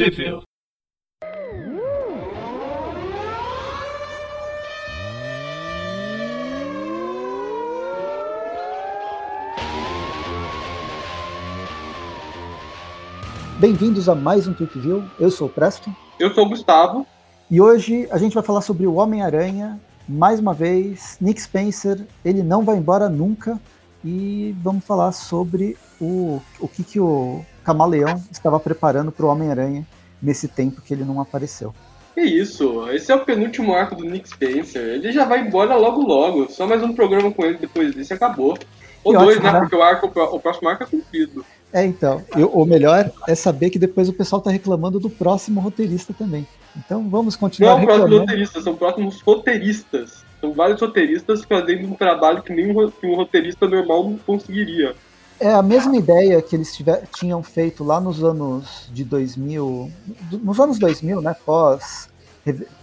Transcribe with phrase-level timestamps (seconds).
[0.00, 0.40] Tweepville.
[13.58, 15.04] Bem-vindos a mais um Tweepville.
[15.18, 15.94] Eu sou o Presto.
[16.18, 17.06] Eu sou o Gustavo.
[17.50, 19.78] E hoje a gente vai falar sobre o Homem-Aranha.
[20.08, 23.60] Mais uma vez, Nick Spencer, ele não vai embora nunca.
[24.02, 29.86] E vamos falar sobre o, o que, que o Camaleão estava preparando para o Homem-Aranha
[30.20, 31.72] nesse tempo que ele não apareceu.
[32.14, 34.82] Que isso, esse é o penúltimo arco do Nick Spencer.
[34.82, 36.50] Ele já vai embora logo logo.
[36.50, 38.58] Só mais um programa com ele depois disso e acabou.
[39.04, 39.52] Ou Que dois, ótimo, né?
[39.52, 39.60] né?
[39.60, 41.44] Porque o, arco, o próximo arco é cumprido.
[41.72, 42.20] É, então.
[42.36, 46.44] E o melhor é saber que depois o pessoal está reclamando do próximo roteirista também.
[46.76, 48.20] Então vamos Não continuar é o próximo reclamando.
[48.22, 50.24] roteirista, são próximos roteiristas.
[50.40, 54.18] São vários roteiristas fazendo um trabalho que nem um ro- que um roteirista normal não
[54.18, 54.94] conseguiria.
[55.40, 59.90] É a mesma ideia que eles tiver, tinham feito lá nos anos de 2000,
[60.30, 62.10] do- nos anos 2000, né, pós,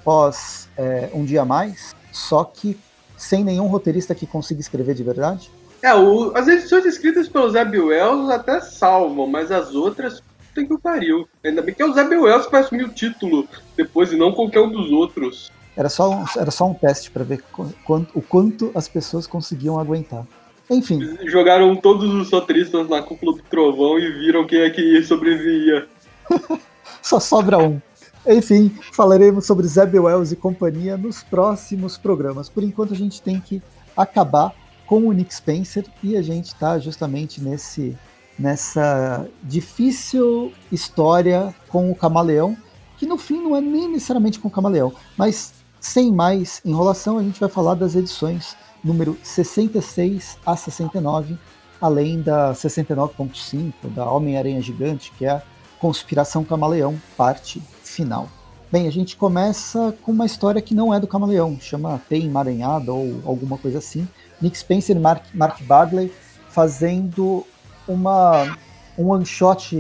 [0.04, 2.78] pós é, Um Dia Mais, só que
[3.16, 5.52] sem nenhum roteirista que consiga escrever de verdade.
[5.84, 10.24] É, o- as edições escritas pelo Zeb Wells até salvam, mas as outras
[10.56, 11.28] tem que o pariu.
[11.46, 14.32] Ainda bem que é o Zeb Wells que vai assumir o título depois e não
[14.32, 15.52] qualquer um dos outros.
[15.76, 19.28] Era só um, era só um teste para ver qu- quanto, o quanto as pessoas
[19.28, 20.26] conseguiam aguentar.
[20.70, 25.88] Enfim, Jogaram todos os roteiristas na cúpula do trovão e viram quem é que sobrevivia.
[27.02, 27.82] só sobra um.
[28.28, 32.50] Enfim, falaremos sobre Zeb Wells e companhia nos próximos programas.
[32.50, 33.62] Por enquanto, a gente tem que
[33.96, 34.54] acabar
[34.86, 37.98] com o Nick Spencer e a gente está justamente nesse
[38.38, 42.56] nessa difícil história com o Camaleão,
[42.98, 47.24] que no fim não é nem necessariamente com o Camaleão, mas sem mais enrolação, a
[47.24, 48.56] gente vai falar das edições
[48.88, 51.38] número 66 a 69,
[51.80, 55.44] além da 69.5 da Homem-Aranha Gigante, que é a
[55.80, 58.30] Conspiração Camaleão, parte final.
[58.72, 62.92] Bem, a gente começa com uma história que não é do Camaleão, chama Teia Emaranhada
[62.92, 64.08] ou alguma coisa assim.
[64.42, 66.12] Nick Spencer e Mark, Mark Bagley
[66.50, 67.46] fazendo
[67.88, 68.58] uma,
[68.98, 69.76] um one shot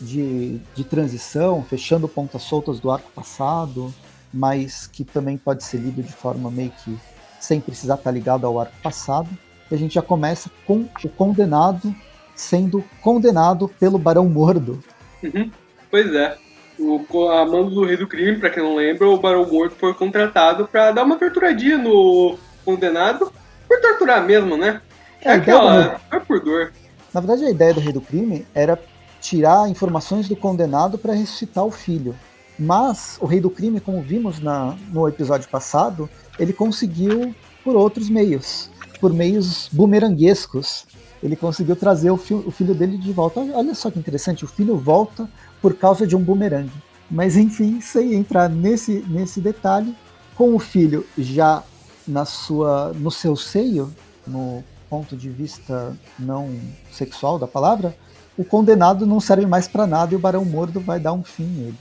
[0.00, 3.94] de, de transição, fechando pontas soltas do arco passado,
[4.32, 6.98] mas que também pode ser lido de forma meio que
[7.40, 9.28] sem precisar estar ligado ao arco passado.
[9.70, 11.94] E a gente já começa com o condenado
[12.34, 14.82] sendo condenado pelo Barão Mordo.
[15.22, 15.50] Uhum.
[15.90, 16.36] Pois é.
[16.78, 19.92] O, a mando do Rei do Crime, pra quem não lembra, o Barão Morto foi
[19.94, 23.32] contratado pra dar uma torturadinha no condenado.
[23.66, 24.80] Por torturar mesmo, né?
[25.20, 26.00] É É, aquela.
[26.08, 26.72] Foi por dor.
[27.12, 28.78] Na verdade, a ideia do Rei do Crime era
[29.20, 32.14] tirar informações do condenado para ressuscitar o filho.
[32.58, 36.08] Mas o Rei do Crime, como vimos na, no episódio passado,
[36.38, 38.70] ele conseguiu por outros meios,
[39.00, 40.86] por meios bumeranguescos.
[41.22, 43.40] Ele conseguiu trazer o, fi- o filho dele de volta.
[43.40, 45.28] Olha só que interessante, o filho volta
[45.60, 46.72] por causa de um bumerangue.
[47.10, 49.94] Mas enfim, sem entrar nesse, nesse detalhe,
[50.34, 51.62] com o filho já
[52.06, 53.92] na sua, no seu seio,
[54.26, 56.50] no ponto de vista não
[56.90, 57.96] sexual da palavra,
[58.36, 61.44] o condenado não serve mais para nada e o Barão Mordo vai dar um fim
[61.44, 61.78] nele.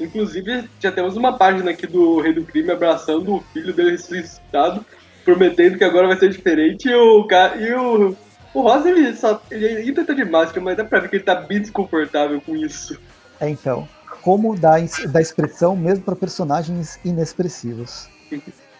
[0.00, 4.84] Inclusive, já temos uma página aqui do Rei do Crime abraçando o filho dele ressuscitado,
[5.24, 6.88] prometendo que agora vai ser diferente.
[6.88, 8.16] E o, ca- e o,
[8.54, 11.24] o Rosa, ele, só, ele ainda tá de máscara, mas dá pra ver que ele
[11.24, 12.98] tá bem desconfortável com isso.
[13.40, 13.88] É então,
[14.22, 18.08] como dar, dar expressão mesmo para personagens inexpressivos.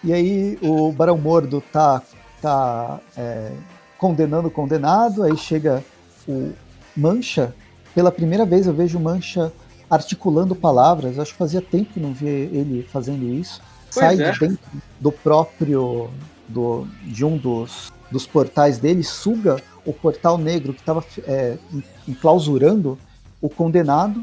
[0.05, 2.01] E aí o Barão Mordo tá,
[2.41, 3.51] tá é,
[3.99, 5.83] condenando o condenado, aí chega
[6.29, 6.53] o
[6.97, 7.53] Mancha.
[7.95, 9.53] Pela primeira vez eu vejo Mancha
[9.91, 11.19] articulando palavras.
[11.19, 13.61] Acho que fazia tempo que não via ele fazendo isso.
[13.93, 14.31] Pois Sai é.
[14.31, 14.59] de dentro
[15.01, 16.11] do próprio
[16.49, 21.05] do, de um dos, dos portais dele, suga o portal negro que estava
[22.07, 22.99] enclausurando
[23.41, 24.23] o condenado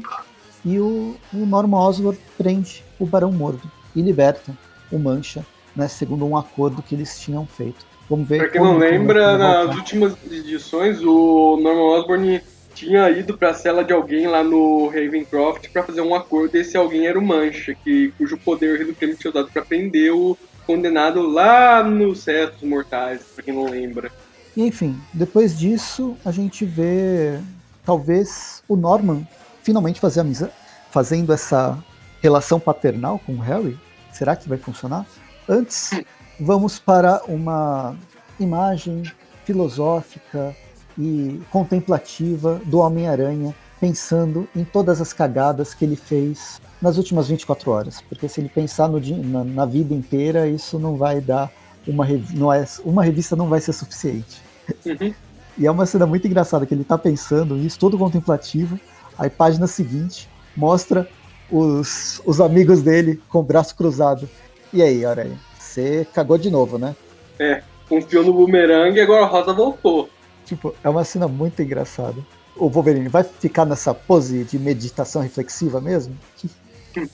[0.64, 4.52] e o, o Norman Osborn prende o Barão Mordo e liberta
[4.90, 5.44] o Mancha,
[5.74, 7.86] né, segundo um acordo que eles tinham feito.
[8.08, 8.38] Vamos ver.
[8.38, 12.40] Pra quem como não lembra, nas últimas edições, o Norman Osborn
[12.76, 16.76] tinha ido pra cela de alguém lá no Ravencroft pra fazer um acordo, e esse
[16.76, 20.36] alguém era o Mancha, que, cujo poder do Crime tinha usado pra prender o
[20.66, 24.12] condenado lá nos Cestos Mortais, pra quem não lembra.
[24.54, 27.40] E enfim, depois disso a gente vê
[27.84, 29.26] talvez o Norman
[29.62, 30.52] finalmente fazer amizade,
[30.90, 31.82] fazendo essa
[32.20, 33.78] relação paternal com o Harry.
[34.12, 35.06] Será que vai funcionar?
[35.48, 35.90] Antes,
[36.38, 37.96] vamos para uma
[38.38, 39.02] imagem
[39.44, 40.54] filosófica
[40.98, 47.70] e contemplativa do Homem-Aranha, pensando em todas as cagadas que ele fez nas últimas 24
[47.70, 48.00] horas.
[48.00, 51.50] Porque se ele pensar no na, na vida inteira, isso não vai dar
[51.86, 54.40] uma, não é, uma revista não vai ser suficiente.
[54.84, 55.14] Uhum.
[55.58, 58.78] E é uma cena muito engraçada que ele tá pensando isso, todo contemplativo.
[59.18, 61.08] Aí, página seguinte, mostra
[61.50, 64.28] os, os amigos dele com o braço cruzado.
[64.72, 66.94] E aí, Aranha, você cagou de novo, né?
[67.38, 70.10] É, confiou no bumerangue e agora a Rosa voltou.
[70.46, 72.24] Tipo, é uma cena muito engraçada.
[72.56, 76.16] O Wolverine vai ficar nessa pose de meditação reflexiva mesmo?
[76.36, 76.48] Que...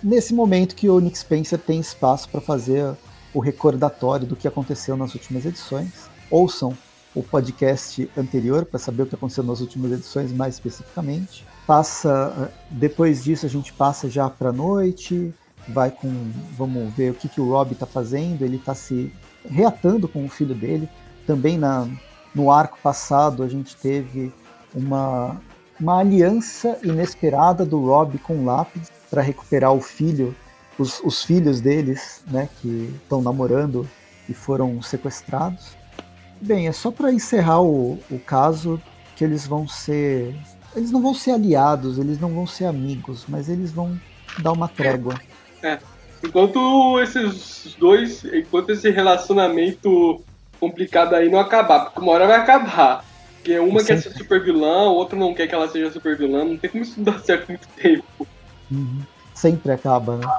[0.00, 2.94] Nesse momento que o Nick Spencer tem espaço para fazer
[3.34, 5.90] o recordatório do que aconteceu nas últimas edições.
[6.30, 6.76] Ouçam
[7.14, 11.44] o podcast anterior para saber o que aconteceu nas últimas edições mais especificamente.
[11.66, 15.34] Passa depois disso a gente passa já para noite,
[15.68, 16.08] vai com
[16.56, 18.42] vamos ver o que, que o Rob está fazendo.
[18.42, 19.12] Ele está se
[19.48, 20.88] reatando com o filho dele.
[21.26, 21.88] Também na
[22.34, 24.32] no arco passado a gente teve
[24.74, 25.40] uma
[25.80, 30.36] uma aliança inesperada do Rob com o Lápis para recuperar o filho,
[30.78, 33.88] os, os filhos deles, né, que estão namorando
[34.28, 35.76] e foram sequestrados.
[36.40, 38.80] Bem, é só para encerrar o, o caso
[39.16, 40.34] que eles vão ser.
[40.76, 43.98] Eles não vão ser aliados, eles não vão ser amigos, mas eles vão
[44.38, 45.18] dar uma trégua.
[45.62, 45.78] É.
[46.22, 48.24] Enquanto esses dois.
[48.24, 50.22] Enquanto esse relacionamento
[50.60, 53.04] complicado aí não acabar, porque uma hora vai acabar.
[53.36, 56.44] Porque uma quer ser super vilã, o outro não quer que ela seja super vilã,
[56.44, 58.26] não tem como isso dar certo muito tempo.
[58.70, 59.00] Uhum.
[59.34, 60.30] Sempre acaba, né?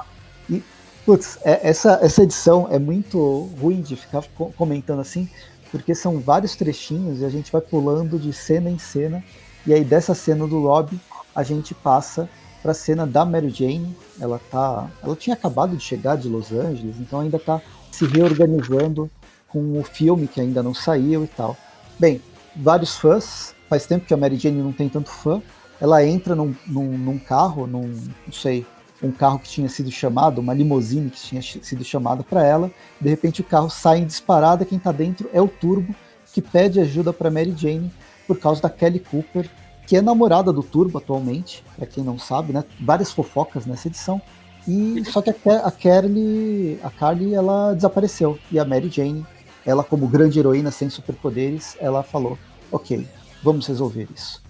[0.48, 0.62] E,
[1.04, 4.22] putz, é, essa, essa edição é muito ruim de ficar
[4.56, 5.28] comentando assim,
[5.72, 9.22] porque são vários trechinhos e a gente vai pulando de cena em cena.
[9.66, 10.96] E aí dessa cena do Rob,
[11.34, 12.28] a gente passa
[12.62, 13.96] para a cena da Mary Jane.
[14.20, 17.60] Ela tá, ela tinha acabado de chegar de Los Angeles, então ainda está
[17.90, 19.10] se reorganizando
[19.52, 21.56] com o filme que ainda não saiu e tal.
[21.98, 22.20] Bem,
[22.56, 23.54] vários fãs.
[23.68, 25.40] Faz tempo que a Mary Jane não tem tanto fã.
[25.80, 27.88] Ela entra num, num, num carro, num,
[28.26, 28.66] não sei,
[29.02, 32.70] um carro que tinha sido chamado, uma limusine que tinha sido chamada para ela.
[33.00, 35.94] De repente o carro sai em disparada, quem está dentro é o Turbo,
[36.32, 37.90] que pede ajuda para Mary Jane
[38.26, 39.50] por causa da Kelly Cooper,
[39.86, 42.64] que é namorada do Turbo atualmente, para quem não sabe, né?
[42.80, 44.22] Várias fofocas nessa edição.
[44.66, 45.34] E só que a,
[45.64, 45.68] a
[46.86, 49.26] a Carly ela desapareceu e a Mary Jane,
[49.64, 52.38] ela como grande heroína sem superpoderes, ela falou:
[52.70, 53.06] "OK,
[53.42, 54.42] vamos resolver isso".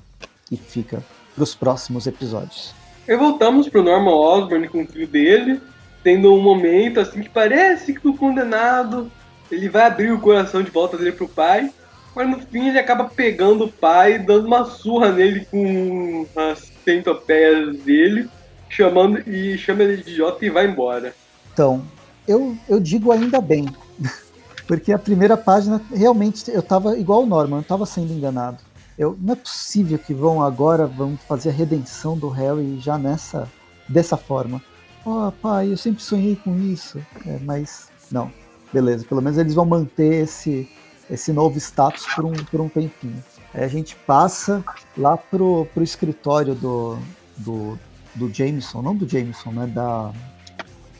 [0.50, 1.02] E fica
[1.34, 2.74] para os próximos episódios.
[3.06, 5.60] E voltamos pro Norman Osborn com o filho dele,
[6.02, 9.10] tendo um momento assim que parece que o condenado
[9.50, 11.70] ele vai abrir o coração de volta dele pro pai,
[12.14, 17.76] mas no fim ele acaba pegando o pai, dando uma surra nele com as centopeias
[17.78, 18.28] dele,
[18.68, 21.14] chamando e chama ele de idiota e vai embora.
[21.52, 21.82] Então,
[22.26, 23.66] eu, eu digo ainda bem,
[24.72, 28.56] porque a primeira página realmente eu tava igual o Norman, eu tava sendo enganado.
[28.98, 33.46] Eu, não é possível que vão agora vão fazer a redenção do Harry já nessa
[33.86, 34.62] dessa forma.
[35.04, 36.98] Oh, pai, eu sempre sonhei com isso.
[37.26, 38.32] É, mas não,
[38.72, 39.04] beleza.
[39.04, 40.66] Pelo menos eles vão manter esse
[41.10, 43.22] esse novo status por um, por um tempinho.
[43.52, 44.64] Aí a gente passa
[44.96, 46.96] lá pro, pro escritório do,
[47.36, 47.78] do,
[48.14, 49.66] do Jameson, não do Jameson, né?
[49.66, 50.10] Da.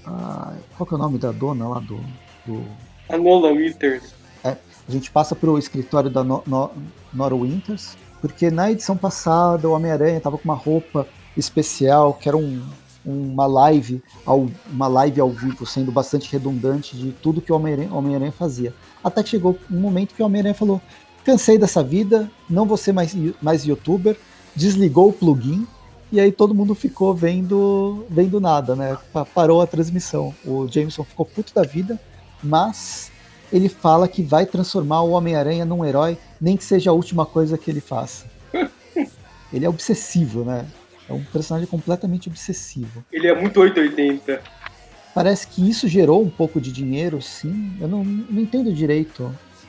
[0.05, 1.99] Ah, qual que é o nome da dona lá do.
[2.45, 2.92] do...
[3.13, 4.15] A Nola Winters.
[4.43, 4.57] É,
[4.89, 6.71] a gente passa pro escritório da no, no,
[7.13, 11.07] Nora Winters, porque na edição passada o Homem-Aranha estava com uma roupa
[11.37, 12.63] especial, que era um,
[13.05, 17.93] uma live ao, uma live ao vivo, sendo bastante redundante de tudo que o Homem-Aranha
[17.93, 18.73] Homem fazia.
[19.05, 20.81] Até que chegou um momento que o Homem-Aranha falou:
[21.23, 24.17] cansei dessa vida, não vou ser mais, mais youtuber,
[24.57, 25.67] desligou o plugin,
[26.11, 28.97] e aí todo mundo ficou vendo, vendo nada, né?
[29.35, 30.35] Parou a transmissão.
[30.47, 32.01] O Jameson ficou puto da vida,
[32.43, 33.13] mas
[33.53, 37.59] ele fala que vai transformar o Homem-Aranha num herói, nem que seja a última coisa
[37.59, 38.27] que ele faça.
[39.53, 40.67] ele é obsessivo, né?
[41.09, 43.05] É um personagem completamente obsessivo.
[43.13, 44.41] Ele é muito 880.
[45.15, 47.77] Parece que isso gerou um pouco de dinheiro, sim.
[47.79, 49.25] Eu não, não entendo direito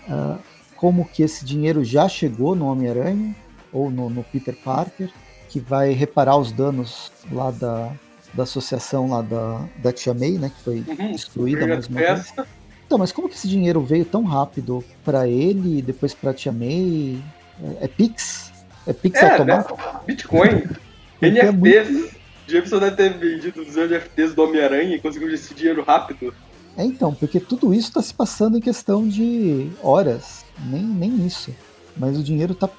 [0.08, 0.40] uh,
[0.78, 3.36] como que esse dinheiro já chegou no Homem-Aranha
[3.74, 5.10] ou no, no, Peter Parker,
[5.50, 7.92] que vai reparar os danos lá da,
[8.34, 10.50] da associação lá da, da Tia May, né?
[10.50, 12.34] Que foi uhum, destruída mais uma vez.
[12.94, 16.52] Então, mas como que esse dinheiro veio tão rápido para ele e depois para Tia
[16.52, 17.20] May?
[17.60, 18.54] É, é Pix?
[18.86, 19.76] É Pix é, automático?
[19.76, 20.00] Né?
[20.06, 20.64] Bitcoin.
[21.20, 21.44] NFTs.
[21.44, 22.16] É muito...
[22.46, 26.36] Jameson deve ter vendido os NFTs do Homem-Aranha e conseguiu esse dinheiro rápido.
[26.78, 31.50] É, então, porque tudo isso está se passando em questão de horas, nem, nem isso.
[31.98, 32.70] Mas o dinheiro está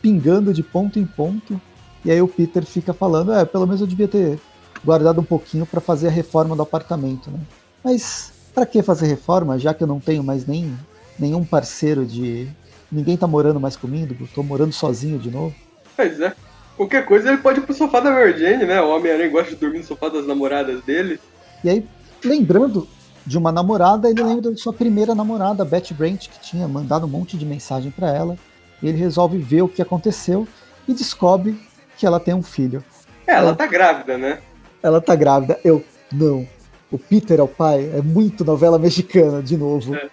[0.00, 1.60] pingando de ponto em ponto,
[2.02, 4.40] e aí o Peter fica falando: é, pelo menos eu devia ter
[4.82, 7.40] guardado um pouquinho para fazer a reforma do apartamento, né?
[7.84, 10.74] Mas para que fazer reforma, já que eu não tenho mais nem
[11.18, 12.48] nenhum parceiro de.
[12.90, 15.54] Ninguém tá morando mais comigo, tô morando sozinho de novo.
[15.96, 16.32] Pois é.
[16.76, 18.80] Qualquer coisa ele pode ir pro sofá da Mary Jane, né?
[18.80, 21.20] O Homem-Aranha gosta de dormir no sofá das namoradas dele.
[21.62, 21.86] E aí,
[22.24, 22.88] lembrando
[23.24, 27.08] de uma namorada, ele lembra de sua primeira namorada, Betty Brant, que tinha mandado um
[27.08, 28.36] monte de mensagem para ela.
[28.82, 30.46] Ele resolve ver o que aconteceu
[30.86, 31.58] e descobre
[31.96, 32.84] que ela tem um filho.
[33.26, 33.54] É, ela é.
[33.54, 34.40] tá grávida, né?
[34.82, 35.58] Ela tá grávida.
[35.64, 35.82] Eu,
[36.12, 36.46] não.
[36.94, 37.90] O Peter é o pai?
[37.92, 39.96] É muito novela mexicana, de novo.
[39.96, 40.08] É.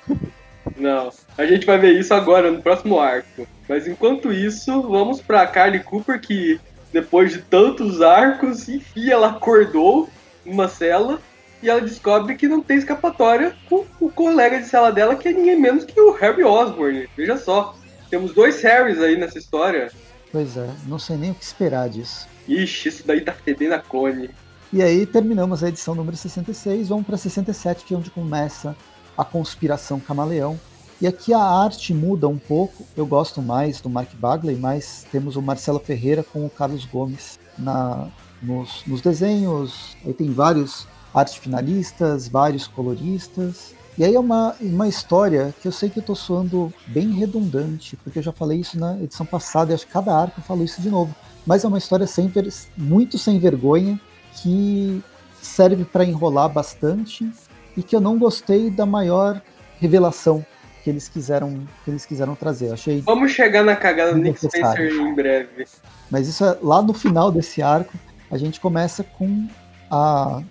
[0.76, 3.48] Não, a gente vai ver isso agora, no próximo arco.
[3.70, 6.60] Mas enquanto isso, vamos pra Carly Cooper, que
[6.92, 10.10] depois de tantos arcos, enfim, ela acordou
[10.44, 11.22] numa cela
[11.62, 15.34] e ela descobre que não tem escapatória com o colega de cela dela, que é
[15.34, 17.08] ninguém menos que o Harry Osborn.
[17.16, 17.76] Veja só,
[18.10, 19.92] temos dois Harrys aí nessa história.
[20.32, 22.28] Pois é, não sei nem o que esperar disso.
[22.48, 24.32] Ixi, isso daí tá fedendo a cone.
[24.74, 28.74] E aí terminamos a edição número 66, vamos para 67, que é onde começa
[29.18, 30.58] a conspiração camaleão.
[31.02, 35.36] E aqui a arte muda um pouco, eu gosto mais do Mark Bagley, mas temos
[35.36, 38.08] o Marcelo Ferreira com o Carlos Gomes na,
[38.42, 43.74] nos, nos desenhos, aí tem vários arte finalistas, vários coloristas.
[43.98, 47.98] E aí é uma, uma história que eu sei que eu tô soando bem redundante,
[47.98, 50.64] porque eu já falei isso na edição passada, e acho que cada arco eu falo
[50.64, 51.14] isso de novo.
[51.46, 52.32] Mas é uma história sem
[52.78, 54.00] muito sem vergonha,
[54.36, 55.04] que
[55.42, 57.30] serve para enrolar bastante
[57.76, 59.42] e que eu não gostei da maior
[59.80, 60.46] revelação
[60.84, 62.72] que eles quiseram que eles quiseram trazer.
[62.72, 65.66] achei Vamos chegar na cagada do Nick Spencer em breve.
[66.10, 67.94] Mas isso é lá no final desse arco,
[68.30, 69.48] a gente começa com
[69.90, 70.42] a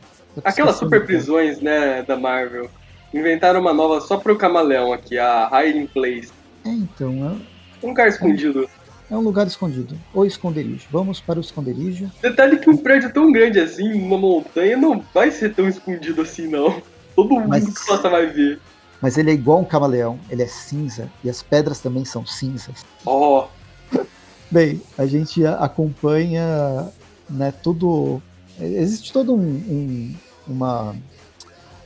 [0.45, 2.71] aquelas super prisões, né, da Marvel.
[3.13, 6.31] Inventaram uma nova só pro camaleão aqui, a Hiding Place.
[6.65, 7.87] É, então, é...
[7.87, 8.69] um lugar escondido.
[9.11, 10.87] É um lugar escondido, ou esconderijo.
[10.91, 12.11] Vamos para o esconderijo.
[12.23, 16.47] Detalhe que um prédio tão grande assim, uma montanha, não vai ser tão escondido assim,
[16.47, 16.81] não.
[17.17, 17.67] Todo mundo Mas...
[17.67, 18.61] que passa vai ver.
[19.03, 22.85] Mas ele é igual um camaleão, ele é cinza e as pedras também são cinzas.
[23.05, 23.49] Ó.
[23.93, 24.01] Oh.
[24.51, 26.89] Bem, a gente acompanha,
[27.29, 28.23] né, tudo.
[28.61, 30.15] Existe todo um, um,
[30.47, 30.95] uma.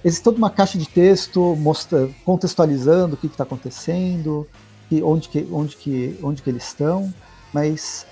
[0.04, 4.46] Existe toda uma caixa de texto mostra, contextualizando o que está acontecendo,
[4.94, 7.12] que, onde, que, onde, que, onde que eles estão.
[7.52, 8.06] Mas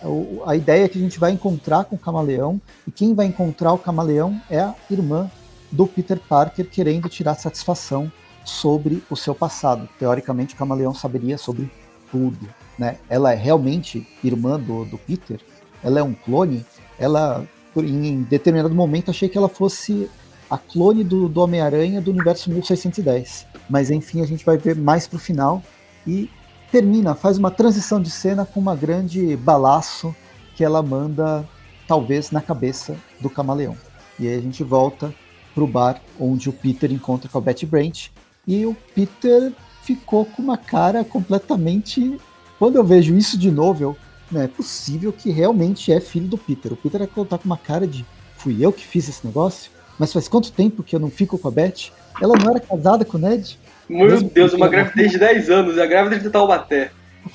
[0.46, 3.72] a, ideia é que a gente vai encontrar com o camaleão, e quem vai encontrar
[3.72, 5.28] o camaleão é a irmã
[5.70, 8.10] do Peter Parker querendo tirar satisfação
[8.44, 9.88] sobre o seu passado.
[9.98, 11.70] Teoricamente, o Camaleão saberia sobre
[12.10, 12.48] tudo.
[12.78, 12.98] Né?
[13.08, 15.40] Ela é realmente irmã do, do Peter?
[15.82, 16.64] Ela é um clone?
[16.98, 17.44] Ela,
[17.76, 20.08] em determinado momento, achei que ela fosse
[20.50, 23.46] a clone do, do Homem-Aranha do universo 1610.
[23.70, 25.62] Mas enfim, a gente vai ver mais pro final
[26.06, 26.28] e
[26.72, 30.16] termina, faz uma transição de cena com uma grande balaço
[30.56, 31.46] que ela manda,
[31.86, 33.76] talvez, na cabeça do camaleão.
[34.18, 35.14] E aí a gente volta
[35.54, 38.08] pro bar onde o Peter encontra com a Betty Brant
[38.48, 39.52] e o Peter
[39.82, 42.18] ficou com uma cara completamente.
[42.58, 43.96] Quando eu vejo isso de novo, eu,
[44.30, 46.72] não é possível que realmente é filho do Peter.
[46.72, 48.02] O Peter tá com uma cara de
[48.38, 49.70] fui eu que fiz esse negócio?
[49.98, 51.92] Mas faz quanto tempo que eu não fico com a Beth?
[52.20, 53.58] Ela não era casada com o Ned?
[53.88, 56.90] Meu Deus, uma gravidez de 10 anos, a grávida de Taubaté.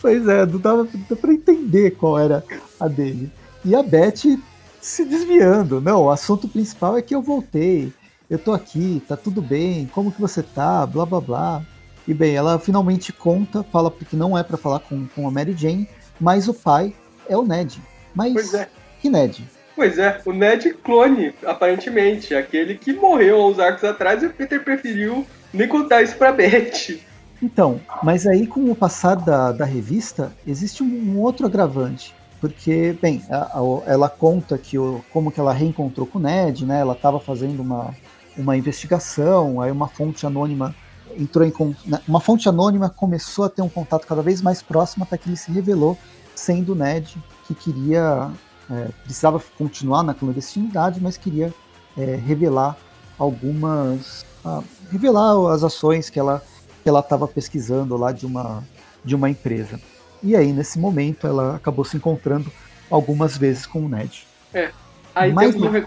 [0.00, 0.88] pois é, não dava
[1.20, 2.44] pra entender qual era
[2.80, 3.30] a dele.
[3.64, 4.38] E a Beth
[4.80, 5.80] se desviando.
[5.80, 7.92] Não, o assunto principal é que eu voltei
[8.30, 11.62] eu tô aqui, tá tudo bem, como que você tá, blá blá blá.
[12.06, 15.54] E bem, ela finalmente conta, fala porque não é para falar com, com a Mary
[15.54, 15.88] Jane,
[16.20, 16.94] mas o pai
[17.26, 17.80] é o Ned.
[18.14, 18.68] Mas pois é.
[19.00, 19.48] que Ned?
[19.78, 24.30] Pois é, o Ned clone, aparentemente, aquele que morreu há uns arcos atrás e o
[24.30, 26.98] Peter preferiu nem contar isso pra Beth.
[27.40, 32.12] Então, mas aí com o passar da, da revista, existe um, outro agravante.
[32.40, 36.66] Porque, bem, a, a, ela conta que o, como que ela reencontrou com o Ned,
[36.66, 36.80] né?
[36.80, 37.94] Ela estava fazendo uma,
[38.36, 40.74] uma investigação, aí uma fonte anônima
[41.16, 41.52] entrou em
[41.86, 45.28] né, uma fonte anônima começou a ter um contato cada vez mais próximo até que
[45.28, 45.96] ele se revelou
[46.34, 47.16] sendo o Ned
[47.46, 48.30] que queria
[48.70, 51.52] é, precisava continuar na clandestinidade, mas queria
[51.96, 52.76] é, revelar
[53.18, 56.42] algumas ah, revelar as ações que ela
[56.82, 58.62] que ela estava pesquisando lá de uma
[59.04, 59.80] de uma empresa.
[60.22, 62.50] E aí nesse momento ela acabou se encontrando
[62.90, 64.26] algumas vezes com o Ned.
[64.52, 64.70] É.
[65.14, 65.86] Aí mas, temos um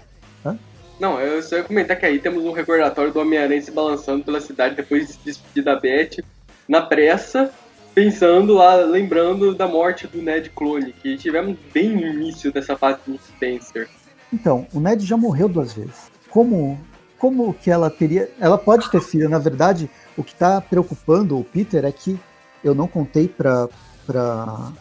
[1.02, 4.40] não, eu só ia comentar que aí temos um recordatório do Homem-Aranha se balançando pela
[4.40, 6.22] cidade depois de se despedir da Beth,
[6.68, 7.52] na pressa,
[7.94, 13.00] pensando lá, lembrando da morte do Ned Clone, que tivemos bem no início dessa fase
[13.06, 13.88] de Spencer.
[14.32, 16.10] Então, o Ned já morreu duas vezes.
[16.30, 16.78] Como,
[17.18, 18.30] como que ela teria.
[18.40, 22.18] Ela pode ter filho, na verdade, o que está preocupando o Peter é que
[22.64, 23.68] eu não contei pra.
[24.06, 24.72] pra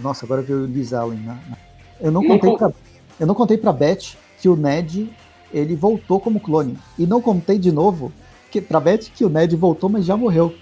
[0.00, 1.38] nossa, agora veio o Liz Allen, né?
[2.00, 2.72] Eu não contei não, pra,
[3.18, 5.10] eu não contei pra Beth que o Ned
[5.52, 6.78] ele voltou como clone.
[6.96, 8.12] E não contei de novo
[8.50, 10.54] que, pra Beth que o Ned voltou, mas já morreu.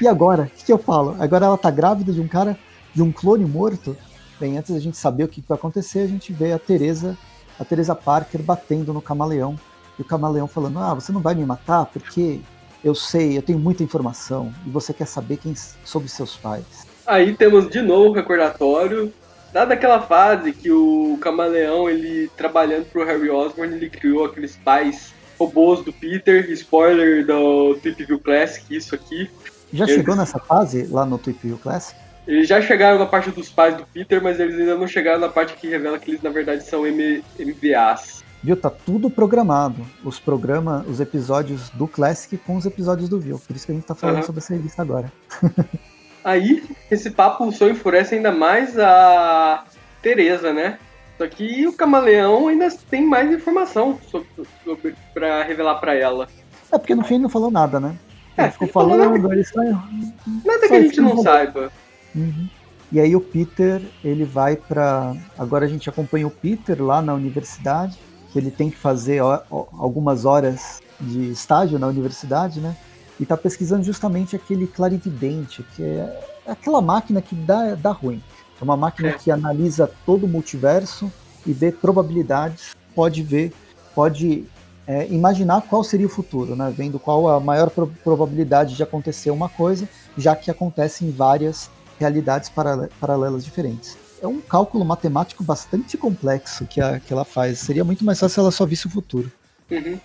[0.00, 0.44] E agora?
[0.44, 1.16] O que, que, eu falo?
[1.18, 2.58] Agora ela tá grávida de um cara,
[2.94, 3.96] de um clone morto?
[4.38, 7.16] Bem, antes da gente saber o que, que vai acontecer, a gente vê a Teresa,
[7.58, 9.56] a Teresa Parker batendo no camaleão.
[9.98, 12.40] E o camaleão falando: Ah, você não vai me matar porque
[12.82, 16.86] eu sei, eu tenho muita informação e você quer saber quem sobre seus pais.
[17.06, 19.12] Aí temos de novo o recordatório
[19.52, 25.12] dada aquela fase que o Camaleão, ele trabalhando pro Harry Osborn, ele criou aqueles pais
[25.38, 29.30] robôs do Peter, spoiler do Tweep View Classic, isso aqui.
[29.72, 31.98] Já Eles- chegou nessa fase lá no Tweep View Classic?
[32.26, 35.28] Eles já chegaram na parte dos pais do Peter, mas eles ainda não chegaram na
[35.28, 38.22] parte que revela que eles na verdade são M MVAs.
[38.42, 38.56] Viu?
[38.56, 39.84] Tá tudo programado.
[40.04, 43.38] Os programa, os episódios do Classic com os episódios do View.
[43.46, 44.26] Por isso que a gente tá falando Aham.
[44.26, 45.12] sobre essa revista agora.
[46.24, 49.64] Aí, esse papo só enfurece ainda mais a
[50.02, 50.78] Teresa, né?
[51.18, 54.28] Só que o camaleão ainda tem mais informação sobre,
[54.64, 56.28] sobre, pra revelar pra ela.
[56.72, 57.94] É porque no fim ele não falou nada, né?
[58.38, 59.62] Ele É, ficou ele falou falando, ele só.
[59.62, 61.70] Nada que Só a gente não saiba.
[62.14, 62.48] Uhum.
[62.92, 65.14] E aí o Peter, ele vai pra.
[65.38, 67.98] Agora a gente acompanha o Peter lá na universidade,
[68.32, 69.20] que ele tem que fazer
[69.50, 72.76] algumas horas de estágio na universidade, né?
[73.18, 78.22] E tá pesquisando justamente aquele clarividente, que é aquela máquina que dá, dá ruim.
[78.60, 79.12] É uma máquina É.
[79.12, 81.10] que analisa todo o multiverso
[81.46, 83.52] e vê probabilidades, pode ver,
[83.94, 84.44] pode
[84.86, 86.72] é, imaginar qual seria o futuro, né?
[86.76, 91.70] Vendo qual a maior pro- probabilidade de acontecer uma coisa, já que acontece em várias
[91.98, 93.96] realidades parale- paralelas diferentes.
[94.22, 97.58] É um cálculo matemático bastante complexo que, a- que ela faz.
[97.60, 99.30] Seria muito mais fácil se ela só visse o futuro.
[99.70, 99.98] Uhum.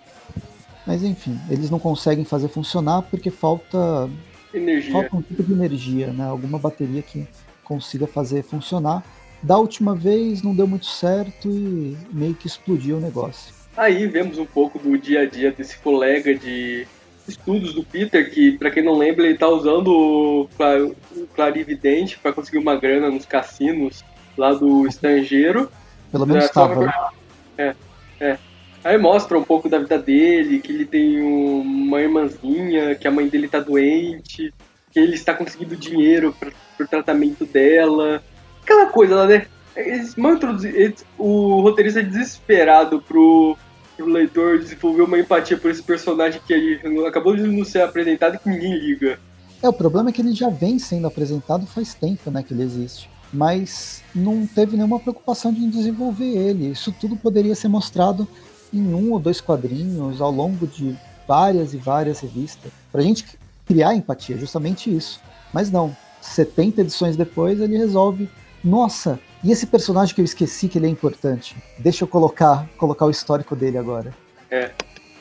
[0.85, 4.07] Mas enfim, eles não conseguem fazer funcionar porque falta,
[4.53, 4.91] Energia.
[4.91, 6.25] falta um tipo de energia, né?
[6.27, 7.27] Alguma bateria que
[7.63, 9.03] consiga fazer funcionar.
[9.41, 13.54] Da última vez não deu muito certo e meio que explodiu o negócio.
[13.77, 16.87] Aí vemos um pouco do dia a dia desse colega de
[17.27, 20.77] estudos do Peter, que, pra quem não lembra, ele tá usando o cla-
[21.15, 24.03] o clarividente pra conseguir uma grana nos cassinos
[24.37, 25.69] lá do estrangeiro.
[26.11, 26.85] Pelo menos É, só estava.
[26.85, 26.93] né?
[27.57, 27.75] É,
[28.19, 28.37] é.
[28.83, 33.11] Aí mostra um pouco da vida dele, que ele tem um- uma irmãzinha, que a
[33.11, 34.53] mãe dele tá doente,
[34.91, 38.23] que ele está conseguindo dinheiro pra, pro tratamento dela.
[38.63, 39.47] Aquela coisa lá, né?
[39.75, 40.73] Eles vão introduzir.
[40.75, 43.57] eles- o roteirista é desesperado pro,
[43.95, 48.35] pro leitor desenvolver uma empatia por esse personagem que ele acabou de nos ser apresentado
[48.35, 49.19] e que ninguém liga.
[49.61, 52.63] É, o problema é que ele já vem sendo apresentado faz tempo, né, que ele
[52.63, 53.09] existe.
[53.33, 56.71] Mas não teve nenhuma preocupação de desenvolver ele.
[56.71, 58.27] Isso tudo poderia ser mostrado
[58.73, 60.95] em um ou dois quadrinhos ao longo de
[61.27, 62.71] várias e várias revistas.
[62.91, 63.25] Pra gente
[63.65, 65.19] criar empatia, justamente isso.
[65.51, 68.29] Mas não, 70 edições depois ele resolve,
[68.63, 71.55] nossa, e esse personagem que eu esqueci que ele é importante?
[71.77, 74.13] Deixa eu colocar, colocar o histórico dele agora.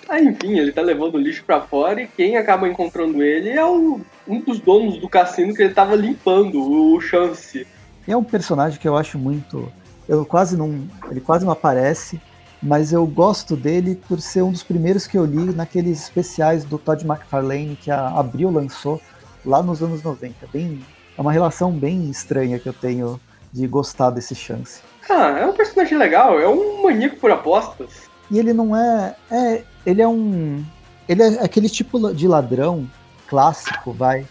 [0.09, 3.64] Aí, enfim, ele tá levando o lixo pra fora e quem acaba encontrando ele é
[3.64, 7.66] o, um dos donos do cassino que ele tava limpando, o Chance.
[8.07, 9.72] É um personagem que eu acho muito.
[10.09, 10.87] Eu quase não.
[11.11, 12.20] Ele quase não aparece,
[12.62, 16.79] mas eu gosto dele por ser um dos primeiros que eu li naqueles especiais do
[16.79, 19.00] Todd McFarlane que a Abril lançou
[19.44, 20.46] lá nos anos 90.
[20.53, 20.81] Bem,
[21.16, 23.18] é uma relação bem estranha que eu tenho
[23.54, 24.80] de gostar desse chance.
[25.08, 28.10] Ah, é um personagem legal, é um maníaco por apostas.
[28.28, 29.14] E ele não é.
[29.30, 30.64] é ele é um.
[31.08, 32.90] Ele é aquele tipo de ladrão
[33.28, 34.26] clássico, vai.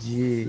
[0.00, 0.48] De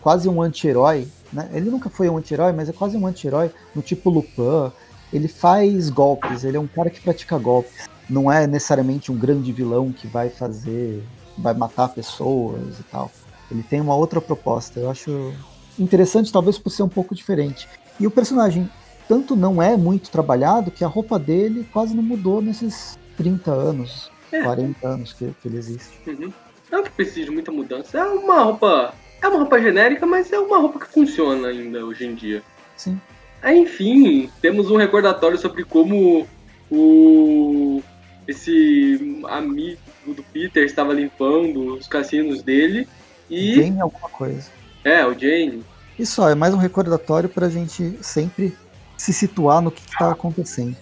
[0.00, 1.06] quase um anti-herói.
[1.30, 1.50] Né?
[1.52, 4.72] Ele nunca foi um anti-herói, mas é quase um anti-herói, no tipo Lupin.
[5.12, 7.86] Ele faz golpes, ele é um cara que pratica golpes.
[8.08, 11.04] Não é necessariamente um grande vilão que vai fazer.
[11.36, 13.10] vai matar pessoas e tal.
[13.50, 14.80] Ele tem uma outra proposta.
[14.80, 15.34] Eu acho
[15.78, 17.68] interessante, talvez por ser um pouco diferente.
[17.98, 18.68] E o personagem
[19.08, 24.10] tanto não é muito trabalhado que a roupa dele quase não mudou nesses 30 anos,
[24.32, 24.42] É.
[24.42, 25.98] 40 anos que, que ele existe.
[26.06, 26.32] Uhum.
[26.70, 27.98] Não que precise de muita mudança.
[27.98, 28.94] É uma roupa.
[29.22, 32.42] É uma roupa genérica, mas é uma roupa que funciona ainda hoje em dia.
[32.76, 33.00] Sim.
[33.40, 36.26] Aí, enfim, temos um recordatório sobre como
[36.70, 37.82] o
[38.26, 42.88] esse amigo do Peter estava limpando os cassinos dele
[43.28, 44.50] e Tem alguma coisa.
[44.84, 45.64] É o Jane.
[45.98, 48.56] E só, é mais um recordatório pra gente sempre
[48.96, 50.76] se situar no que, tá acontecendo.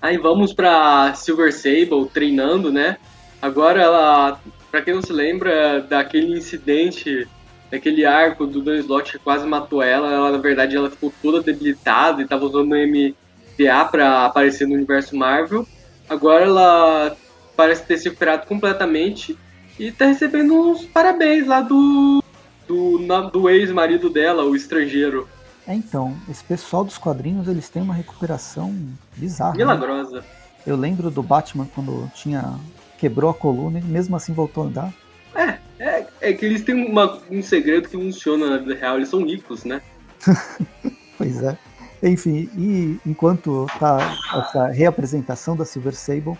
[0.00, 2.96] Aí vamos pra Silver Sable treinando, né?
[3.40, 7.26] Agora ela, pra quem não se lembra daquele incidente,
[7.70, 11.42] daquele arco do Dan Slott que quase matou ela, ela na verdade ela ficou toda
[11.42, 15.66] debilitada e tava usando o MDA pra aparecer no universo Marvel.
[16.08, 17.16] Agora ela
[17.56, 19.38] parece ter se recuperado completamente
[19.78, 22.21] e tá recebendo uns parabéns lá do
[22.72, 25.28] do, do ex-marido dela, o estrangeiro.
[25.66, 28.74] É, então, esse pessoal dos quadrinhos, eles têm uma recuperação
[29.16, 29.52] bizarra.
[29.52, 29.58] né?
[29.58, 30.24] Milagrosa.
[30.66, 32.54] Eu lembro do Batman quando tinha
[32.98, 34.94] quebrou a coluna e mesmo assim voltou a andar.
[35.78, 39.24] É, é que eles têm uma- um segredo que funciona na vida real, eles são
[39.24, 39.82] ricos, né?
[41.18, 41.56] Pois é.
[42.02, 46.36] Enfim, e enquanto tá essa reapresentação da Silver Sable,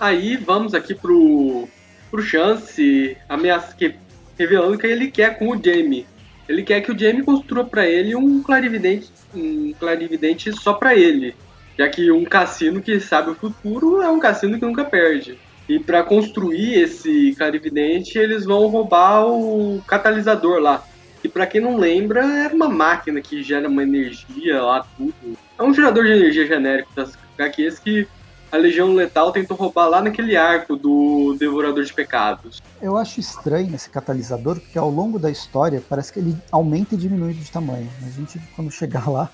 [0.00, 1.66] Aí vamos aqui pro,
[2.10, 3.96] pro Chance, ameaça, que,
[4.38, 6.06] revelando que ele quer com o Jamie.
[6.48, 11.34] Ele quer que o Jamie construa para ele um clarividente, um clarividente só para ele,
[11.78, 15.38] já que um cassino que sabe o futuro é um cassino que nunca perde.
[15.68, 20.82] E para construir esse clarividente, eles vão roubar o catalisador lá.
[21.22, 25.36] E para quem não lembra, era uma máquina que gera uma energia lá, tudo.
[25.58, 28.08] É um gerador de energia genérico das HQs que
[28.50, 32.62] a Legião Letal tentou roubar lá naquele arco do Devorador de Pecados.
[32.80, 36.98] Eu acho estranho esse catalisador, porque ao longo da história parece que ele aumenta e
[36.98, 37.88] diminui de tamanho.
[38.06, 39.30] A gente, quando chegar lá,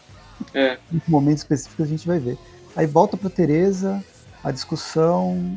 [0.53, 0.79] é.
[0.93, 2.37] em momento específico, a gente vai ver.
[2.75, 4.03] Aí volta para Teresa,
[4.43, 5.57] a discussão.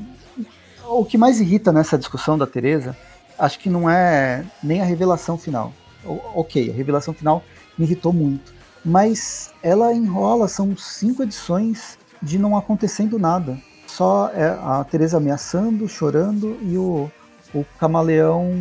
[0.86, 2.96] O que mais irrita nessa discussão da Teresa,
[3.40, 5.74] acho que não é nem a revelação final.
[6.06, 7.44] Ok, a revelação final
[7.78, 8.56] me irritou muito.
[8.86, 13.58] Mas ela enrola, são cinco edições de não acontecendo nada.
[13.86, 17.10] Só é a Teresa ameaçando, chorando e o,
[17.54, 18.54] o camaleão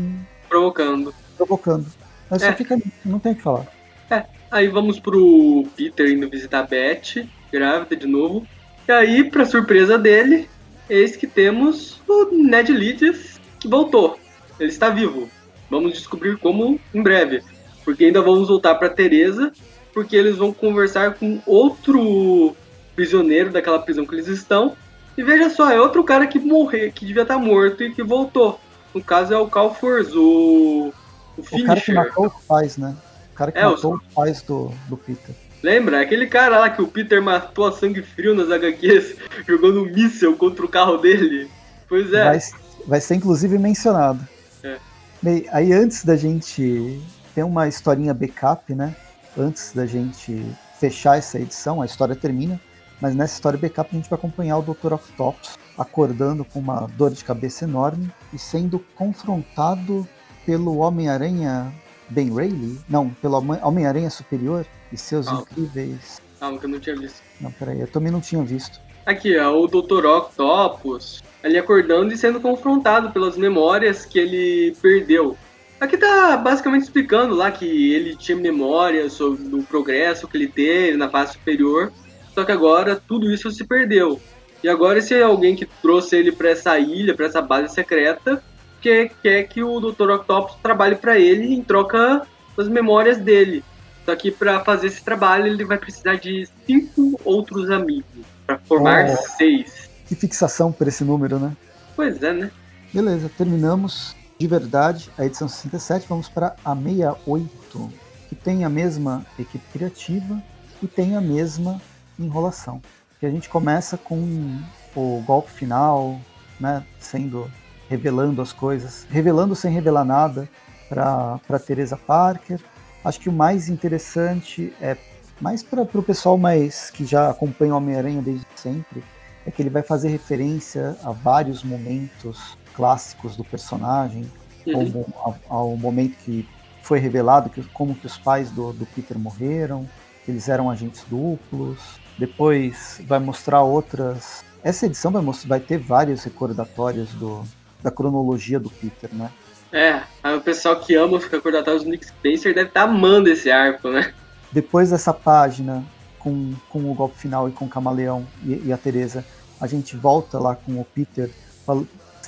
[0.48, 1.14] provocando.
[1.36, 1.86] Provocando.
[2.30, 2.50] Mas é.
[2.50, 2.78] só fica.
[3.04, 3.66] Não tem o que falar.
[4.10, 4.24] É.
[4.50, 8.46] Aí vamos pro Peter indo visitar a Beth, grávida de novo.
[8.88, 10.48] E aí, pra surpresa dele,
[10.88, 14.18] eis que temos o Ned Leeds que voltou.
[14.58, 15.28] Ele está vivo.
[15.68, 17.42] Vamos descobrir como em breve.
[17.84, 19.52] Porque ainda vamos voltar para Teresa,
[19.92, 22.56] porque eles vão conversar com outro
[22.96, 24.74] prisioneiro daquela prisão que eles estão.
[25.16, 28.58] E veja só, é outro cara que morreu, que devia estar morto e que voltou.
[28.94, 30.92] No caso é o Cal Forz, o,
[31.36, 32.96] o, o cara que matou os pais, né?
[33.32, 34.00] O cara que é, matou os...
[34.00, 35.34] os pais do, do Peter.
[35.62, 36.00] Lembra?
[36.00, 40.36] Aquele cara lá que o Peter matou a sangue frio nas HQs, jogando um míssel
[40.36, 41.50] contra o carro dele.
[41.88, 42.24] Pois é.
[42.24, 42.38] Vai,
[42.86, 44.26] vai ser inclusive mencionado.
[44.62, 44.76] É.
[45.22, 47.00] Bem, aí antes da gente.
[47.34, 48.96] Tem uma historinha backup, né?
[49.36, 50.42] Antes da gente
[50.80, 52.58] fechar essa edição, a história termina
[53.00, 54.94] mas nessa história backup a gente vai acompanhar o Dr.
[54.94, 60.06] Octopus acordando com uma dor de cabeça enorme e sendo confrontado
[60.44, 61.72] pelo Homem-Aranha
[62.08, 62.78] Ben Reilly?
[62.88, 66.20] Não, pelo Homem-Aranha Superior e seus ah, incríveis.
[66.40, 67.22] Calma, que eu não tinha visto.
[67.40, 68.80] Não, peraí, eu também não tinha visto.
[69.04, 70.04] Aqui, ó, o Dr.
[70.06, 75.36] Octopus, ele acordando e sendo confrontado pelas memórias que ele perdeu.
[75.78, 80.96] Aqui tá basicamente explicando lá que ele tinha memórias sobre o progresso que ele teve
[80.96, 81.92] na fase superior
[82.36, 84.20] só que agora tudo isso se perdeu.
[84.62, 88.42] E agora esse é alguém que trouxe ele para essa ilha, para essa base secreta,
[88.78, 90.10] que quer que o Dr.
[90.10, 93.64] Octopus trabalhe para ele em troca das memórias dele.
[94.04, 98.04] Só que para fazer esse trabalho ele vai precisar de cinco outros amigos
[98.46, 99.88] para formar oh, seis.
[100.06, 101.56] Que fixação por esse número, né?
[101.96, 102.50] Pois é, né?
[102.92, 106.04] Beleza, terminamos de verdade a edição 67.
[106.06, 107.90] Vamos para a 68,
[108.28, 110.42] que tem a mesma equipe criativa
[110.82, 111.80] e tem a mesma
[112.18, 112.80] enrolação.
[113.18, 114.60] Que a gente começa com
[114.94, 116.18] o golpe final,
[116.60, 117.50] né, sendo
[117.88, 120.48] revelando as coisas, revelando sem revelar nada
[120.88, 122.60] para Teresa Parker.
[123.04, 124.96] Acho que o mais interessante é
[125.40, 129.04] mais para o pessoal mais que já acompanha o Homem-Aranha desde sempre,
[129.44, 134.30] é que ele vai fazer referência a vários momentos clássicos do personagem,
[134.66, 134.72] uhum.
[134.72, 136.48] como ao, ao, momento que
[136.82, 139.86] foi revelado que, como que os pais do, do Peter morreram,
[140.24, 144.44] que eles eram agentes duplos, depois vai mostrar outras.
[144.62, 147.44] Essa edição vai, mostrar, vai ter vários recordatórios do,
[147.82, 149.30] da cronologia do Peter, né?
[149.72, 150.00] É,
[150.34, 153.90] o pessoal que ama os recordatórios do Nick Spencer deve estar tá amando esse arco,
[153.90, 154.12] né?
[154.50, 155.84] Depois dessa página
[156.18, 159.24] com, com o golpe final e com o Camaleão e, e a Teresa,
[159.60, 161.30] a gente volta lá com o Peter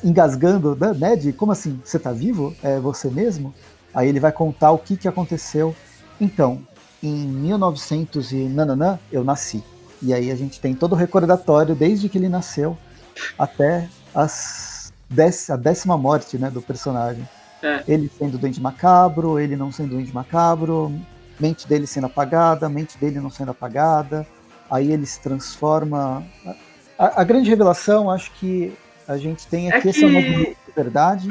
[0.04, 1.80] engasgando, né, Ned, como assim?
[1.84, 2.54] Você tá vivo?
[2.62, 3.54] É você mesmo?
[3.94, 5.74] Aí ele vai contar o que, que aconteceu.
[6.20, 6.60] Então,
[7.02, 9.62] em 1900 e nananã, eu nasci.
[10.02, 12.76] E aí a gente tem todo o recordatório desde que ele nasceu
[13.38, 17.28] até as dec a décima morte né, do personagem.
[17.62, 17.82] É.
[17.88, 20.92] Ele sendo doente macabro, ele não sendo doente macabro,
[21.40, 24.26] mente dele sendo apagada, mente dele não sendo apagada.
[24.70, 26.24] Aí ele se transforma.
[26.98, 28.72] A, a grande revelação, acho que
[29.06, 29.88] a gente tem aqui é que...
[29.88, 31.28] esse é o de verdade.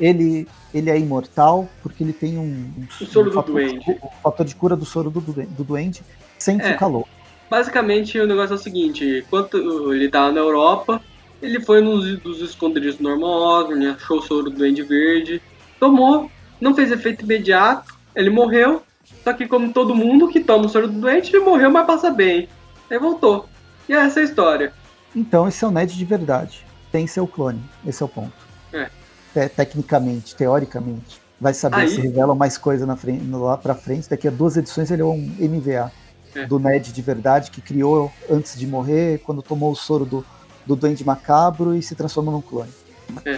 [0.00, 3.90] Ele, ele é imortal porque ele tem um, um, o soro um do fator, duende.
[3.90, 6.02] um fator de cura do soro do, do duende
[6.38, 6.74] sem é.
[6.74, 7.06] calor.
[7.52, 11.02] Basicamente, o negócio é o seguinte: enquanto ele tava na Europa,
[11.42, 15.42] ele foi nos dos esconderijos do Norman Osborn, achou o soro do Duende Verde,
[15.78, 18.82] tomou, não fez efeito imediato, ele morreu.
[19.22, 22.10] Só que, como todo mundo que toma o soro do doente, ele morreu, mas passa
[22.10, 22.48] bem.
[22.90, 23.46] Aí voltou.
[23.86, 24.72] E essa é a história.
[25.14, 26.64] Então, esse é o Ned de verdade.
[26.90, 27.60] Tem seu clone.
[27.86, 28.32] Esse é o ponto.
[28.72, 28.88] É.
[29.34, 31.20] Te tecnicamente, teoricamente.
[31.38, 31.88] Vai saber Aí...
[31.90, 34.08] se revela mais coisa na frente, lá pra frente.
[34.08, 35.92] Daqui a duas edições ele é um MVA
[36.34, 36.46] é.
[36.46, 40.24] do Ned de verdade, que criou antes de morrer, quando tomou o soro do,
[40.66, 42.70] do Duende Macabro e se transformou num clone.
[43.24, 43.36] É.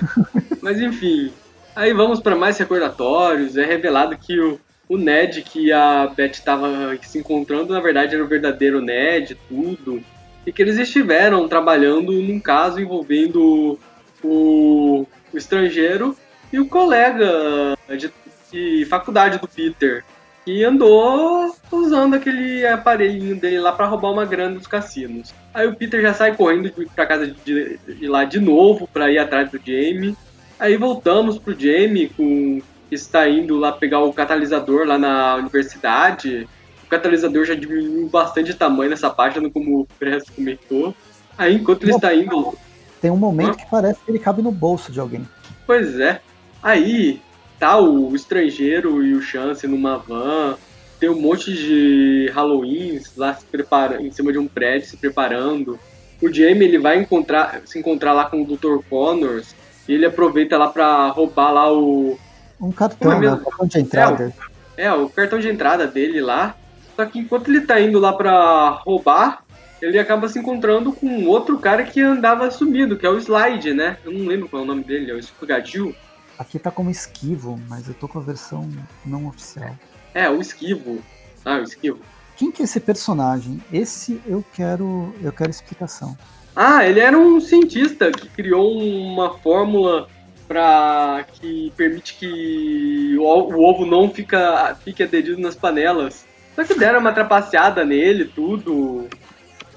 [0.62, 1.32] Mas enfim,
[1.74, 3.56] aí vamos para mais recordatórios.
[3.56, 8.24] É revelado que o, o Ned que a Beth estava se encontrando, na verdade, era
[8.24, 10.02] o verdadeiro Ned, tudo.
[10.46, 13.78] E que eles estiveram trabalhando num caso envolvendo
[14.22, 16.16] o, o estrangeiro
[16.52, 18.12] e o colega de,
[18.52, 20.04] de faculdade do Peter,
[20.44, 25.34] que andou usando aquele aparelhinho dele lá para roubar uma grana dos cassinos.
[25.52, 29.18] Aí o Peter já sai correndo para casa de, de, lá de novo para ir
[29.18, 30.16] atrás do Jamie.
[30.58, 36.48] Aí voltamos pro Jamie com está indo lá pegar o catalisador lá na universidade.
[36.84, 40.94] O catalisador já diminuiu bastante de tamanho nessa página, como o Press comentou.
[41.36, 42.56] Aí enquanto ele está indo.
[43.00, 45.26] Tem um momento que parece que ele cabe no bolso de alguém.
[45.66, 46.20] Pois é.
[46.62, 47.20] Aí
[47.64, 50.56] tá o estrangeiro e o Chance numa van.
[51.00, 55.78] Tem um monte de Halloweens lá se preparando, em cima de um prédio se preparando.
[56.20, 58.84] O Jamie ele vai encontrar, se encontrar lá com o Dr.
[58.88, 59.54] Connors
[59.88, 62.18] e ele aproveita lá para roubar lá o
[62.60, 63.32] um cartão, é né?
[63.32, 64.34] Um cartão de entrada.
[64.76, 66.54] É, o cartão de entrada dele lá.
[66.94, 69.42] Só que enquanto ele tá indo lá pra roubar,
[69.80, 73.96] ele acaba se encontrando com outro cara que andava sumido, que é o Slide, né?
[74.04, 75.94] Eu não lembro qual é o nome dele, é o Esfugadil.
[76.38, 78.68] Aqui tá como Esquivo, mas eu tô com a versão
[79.04, 79.76] não oficial.
[80.12, 80.98] É, o Esquivo.
[81.44, 82.00] Ah, o Esquivo.
[82.36, 83.62] Quem que é esse personagem?
[83.72, 86.16] Esse eu quero, eu quero explicação.
[86.56, 90.08] Ah, ele era um cientista que criou uma fórmula
[90.46, 96.26] para que permite que o, ovo não fica, fique aderido nas panelas.
[96.54, 99.08] Só que deram uma trapaceada nele, tudo.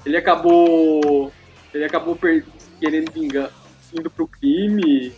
[0.04, 1.32] Ele acabou.
[1.74, 2.18] Ele acabou
[2.80, 3.50] querendo vingar,
[3.92, 5.12] indo pro crime.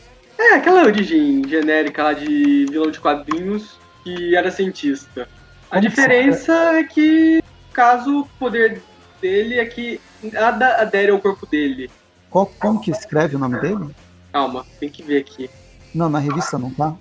[0.80, 5.28] É, aquela origem genérica lá de vilão de quadrinhos que era cientista.
[5.70, 8.82] A Como diferença é que, caso o poder
[9.20, 10.00] dele é que
[10.32, 11.90] nada adere ao corpo dele.
[12.30, 13.94] Qual, como que escreve o nome dele?
[14.32, 15.50] Calma, tem que ver aqui.
[15.94, 16.94] Não, na revista não tá?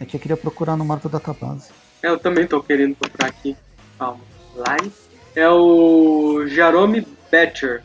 [0.00, 1.70] É que eu queria procurar no Marvel Database.
[2.02, 3.56] É, eu também tô querendo procurar aqui.
[3.98, 4.20] Calma.
[4.54, 4.92] Live.
[5.34, 7.82] É o Jerome Betcher.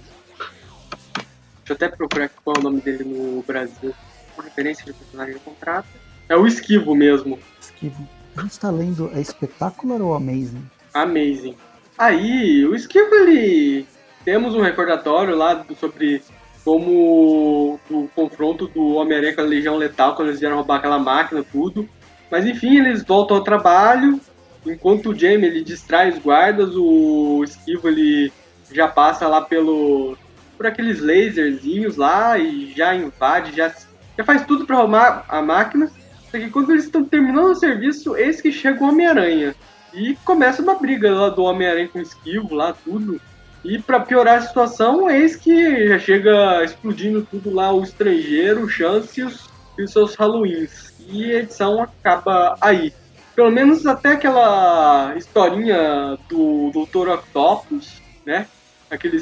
[1.60, 3.94] Deixa eu até procurar qual é o nome dele no Brasil.
[4.42, 5.88] Uma referência de personagem de contrato.
[6.28, 7.38] É o Esquivo mesmo.
[7.60, 8.08] Esquivo.
[8.36, 10.66] A gente tá lendo é Espetacular ou Amazing?
[10.94, 11.56] Amazing.
[11.98, 13.86] Aí, o Esquivo, ele.
[14.26, 16.24] Temos um recordatório lá sobre
[16.64, 21.44] como o confronto do Homem-Aranha com a Legião Letal, quando eles vieram roubar aquela máquina,
[21.44, 21.88] tudo.
[22.30, 24.22] Mas enfim, eles voltam ao trabalho,
[24.66, 28.32] enquanto o Jamie ele distrai os guardas, o Esquivo ele
[28.72, 30.18] já passa lá pelo
[30.56, 33.74] por aqueles laserzinhos lá e já invade, já,
[34.22, 35.92] já faz tudo para roubar a máquina.
[36.30, 39.56] Só que quando eles estão terminando o serviço, eis que chega o Homem-Aranha.
[39.94, 43.20] E começa uma briga lá do Homem-Aranha com o Esquivo lá, tudo.
[43.66, 48.70] E para piorar a situação, eis que já chega explodindo tudo lá o estrangeiro, o
[48.70, 50.94] Chance e os, e os seus Halloweens.
[51.08, 52.94] E a edição acaba aí.
[53.36, 57.10] Pelo menos até aquela historinha do Dr.
[57.10, 58.48] Octopus, né?
[58.90, 59.20] Aquele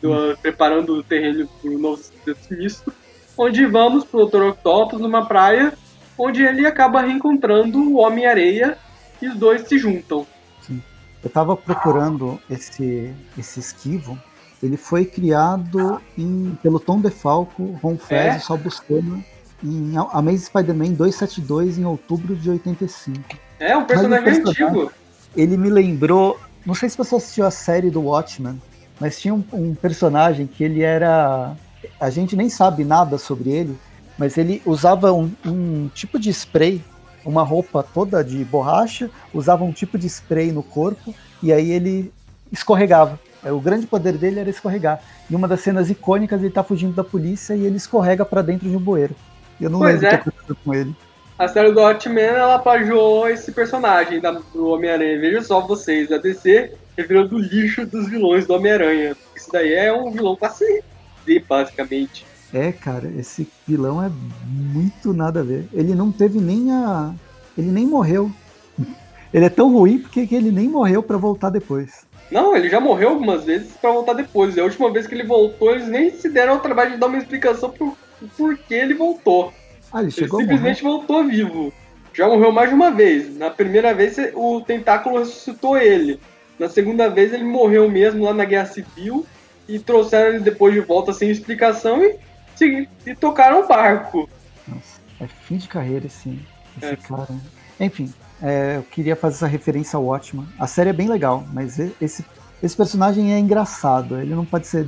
[0.00, 2.02] do, preparando o terreno para o novo
[2.48, 2.92] sinistro.
[3.36, 4.42] Onde vamos pro Dr.
[4.42, 5.72] Octopus numa praia,
[6.18, 8.76] onde ele acaba reencontrando o Homem-Areia
[9.20, 10.26] e os dois se juntam.
[10.68, 14.18] Eu estava procurando esse, esse esquivo.
[14.60, 18.36] Ele foi criado em, pelo Tom DeFalco, Ron Fez é?
[18.36, 19.22] e Sal Buscema
[19.64, 23.20] em Amazing Spider-Man 272 em outubro de 85.
[23.60, 24.92] É, um personagem, personagem antigo.
[25.36, 26.38] Ele me lembrou.
[26.66, 28.60] Não sei se você assistiu a série do Watchmen,
[29.00, 31.54] mas tinha um, um personagem que ele era.
[32.00, 33.78] A gente nem sabe nada sobre ele,
[34.18, 36.82] mas ele usava um, um tipo de spray
[37.24, 42.12] uma roupa toda de borracha, usava um tipo de spray no corpo e aí ele
[42.50, 43.18] escorregava.
[43.44, 45.00] É, o grande poder dele era escorregar.
[45.30, 48.68] Em uma das cenas icônicas, ele tá fugindo da polícia e ele escorrega para dentro
[48.68, 49.14] de um bueiro.
[49.60, 50.08] Eu não pois lembro é.
[50.08, 50.94] o que aconteceu com ele.
[51.38, 55.18] A série do Hotman, ela plagiou esse personagem da, do Homem-Aranha.
[55.18, 59.16] Veja só vocês, a DC revelando o lixo dos vilões do Homem-Aranha.
[59.34, 60.84] Isso daí é um vilão classe
[61.48, 62.26] Basicamente.
[62.52, 64.10] É, cara, esse vilão é
[64.46, 65.66] muito nada a ver.
[65.72, 67.14] Ele não teve nem a.
[67.56, 68.30] Ele nem morreu.
[69.32, 72.06] Ele é tão ruim porque ele nem morreu para voltar depois.
[72.30, 74.54] Não, ele já morreu algumas vezes para voltar depois.
[74.54, 77.06] E a última vez que ele voltou, eles nem se deram ao trabalho de dar
[77.06, 77.96] uma explicação por,
[78.36, 79.52] por que ele voltou.
[79.90, 81.72] Ah, ele chegou ele simplesmente voltou vivo.
[82.14, 83.36] Já morreu mais de uma vez.
[83.36, 86.20] Na primeira vez, o tentáculo ressuscitou ele.
[86.58, 89.26] Na segunda vez, ele morreu mesmo lá na Guerra Civil.
[89.74, 92.18] E trouxeram ele depois de volta sem explicação e
[93.06, 94.28] e tocaram o barco.
[94.68, 96.38] Nossa, é fim de carreira esse,
[96.76, 96.96] esse é.
[96.96, 97.28] cara.
[97.80, 100.46] Enfim, é, eu queria fazer essa referência ao Watchman.
[100.58, 102.24] A série é bem legal, mas esse,
[102.62, 104.18] esse personagem é engraçado.
[104.18, 104.86] Ele não pode ser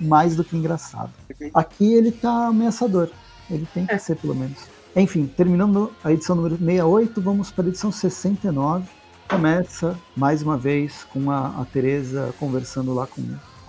[0.00, 1.12] mais do que engraçado.
[1.54, 3.08] Aqui ele tá ameaçador.
[3.50, 3.98] Ele tem que é.
[3.98, 4.58] ser, pelo menos.
[4.96, 8.86] Enfim, terminando a edição número 68, vamos para a edição 69.
[9.28, 13.22] Começa mais uma vez com a, a Teresa conversando lá com,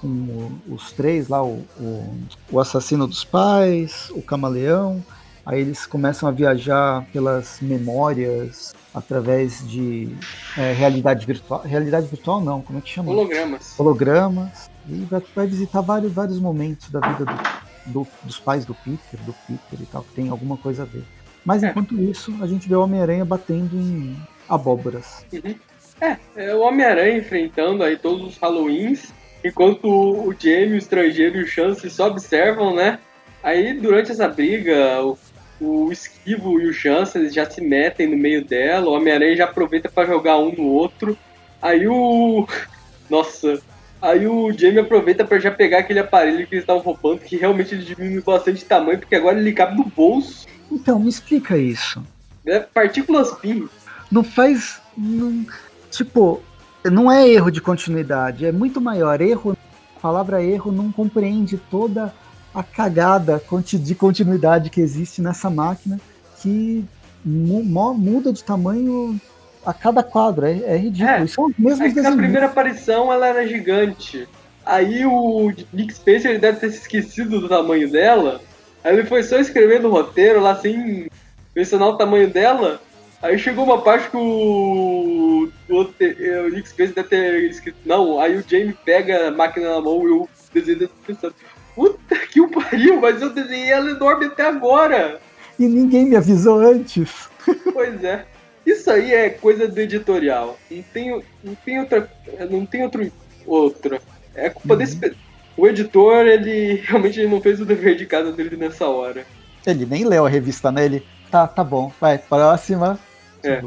[0.06, 2.18] com os três, lá o, o,
[2.52, 5.04] o assassino dos pais, o camaleão.
[5.46, 10.16] Aí eles começam a viajar pelas memórias através de
[10.58, 11.62] é, realidade virtual.
[11.62, 13.12] Realidade virtual não, como é que chama?
[13.12, 13.80] Hologramas.
[13.80, 14.70] Hologramas.
[14.88, 19.20] E vai, vai visitar vários, vários momentos da vida do, do, dos pais do Peter,
[19.26, 21.04] do Peter e tal, que tem alguma coisa a ver.
[21.44, 21.70] Mas é.
[21.70, 24.16] enquanto isso, a gente vê o Homem-Aranha batendo em
[24.50, 25.26] abóboras.
[25.32, 25.56] Uhum.
[26.02, 29.14] É, é o Homem-Aranha enfrentando aí todos os Halloweens,
[29.48, 33.00] enquanto o Jamie, o estrangeiro e o Chance só observam, né?
[33.44, 35.18] Aí durante essa briga, o
[35.60, 39.46] o Esquivo e o Chance eles já se metem no meio dela, o Homem-Aranha já
[39.46, 41.18] aproveita para jogar um no outro.
[41.62, 42.48] Aí o.
[43.10, 43.62] Nossa.
[44.02, 47.74] Aí o Jamie aproveita para já pegar aquele aparelho que eles estavam roubando, que realmente
[47.74, 50.46] ele diminui bastante de tamanho, porque agora ele cabe no bolso.
[50.72, 52.04] Então, me explica isso.
[52.46, 53.68] É partículas PIN.
[54.12, 54.80] Não faz.
[54.96, 55.46] Não,
[55.90, 56.44] tipo,
[56.92, 59.22] não é erro de continuidade, é muito maior.
[59.22, 59.58] Erro,
[59.96, 62.14] a palavra erro não compreende toda
[62.54, 63.42] a cagada
[63.74, 66.00] de continuidade que existe nessa máquina
[66.42, 66.86] que
[67.26, 69.20] muda de tamanho
[69.66, 70.46] a cada quadro.
[70.46, 71.10] É, é ridículo.
[71.10, 74.28] É, São os mesmos é que na primeira aparição ela era gigante.
[74.66, 78.42] Aí o Nick Spencer ele deve ter se esquecido do tamanho dela.
[78.84, 81.08] Aí ele foi só escrevendo o roteiro lá sem
[81.56, 82.80] mencionar o tamanho dela.
[83.22, 88.20] Aí chegou uma parte que o, o, o Nick Spencer deve ter escrito não.
[88.20, 91.36] Aí o Jamie pega a máquina na mão e o desenho pensando,
[91.76, 95.20] Puta que o pariu, mas eu desenhei ela enorme até agora.
[95.60, 97.30] E ninguém me avisou antes.
[97.74, 98.26] Pois é.
[98.66, 100.58] Isso aí é coisa do editorial.
[100.72, 102.12] Não tem, não tem outra.
[102.50, 103.12] Não tem outro.
[103.46, 104.02] Outra.
[104.34, 104.80] É culpa uhum.
[104.80, 105.16] desse.
[105.56, 109.24] O editor, ele realmente não fez o dever de casa dele nessa hora.
[109.68, 110.86] Ele nem leu a revista, né?
[110.86, 111.06] Ele.
[111.30, 112.98] Tá, tá bom, vai, próxima.
[113.44, 113.62] É.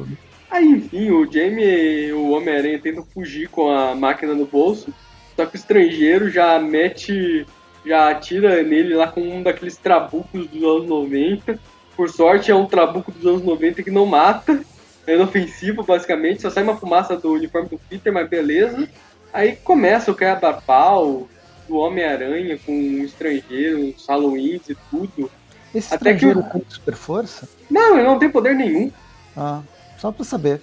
[0.51, 4.93] Aí, enfim, o Jamie, o Homem-Aranha, tentam fugir com a máquina no bolso.
[5.37, 7.47] Só que o estrangeiro já mete
[7.85, 11.59] já atira nele lá com um daqueles trabucos dos anos 90.
[11.97, 14.61] Por sorte, é um trabuco dos anos 90 que não mata,
[15.07, 18.89] é inofensivo basicamente, só sai uma fumaça do uniforme do Peter, mas beleza.
[19.33, 21.27] Aí começa o quebra-pau
[21.69, 25.31] do Homem-Aranha com um estrangeiro, os Halloween e tudo.
[25.75, 26.51] Esse Até estrangeiro que...
[26.53, 27.49] tem super força?
[27.71, 28.93] Não, ele não tem poder nenhum.
[29.37, 29.63] Ah,
[29.99, 30.63] só pra saber.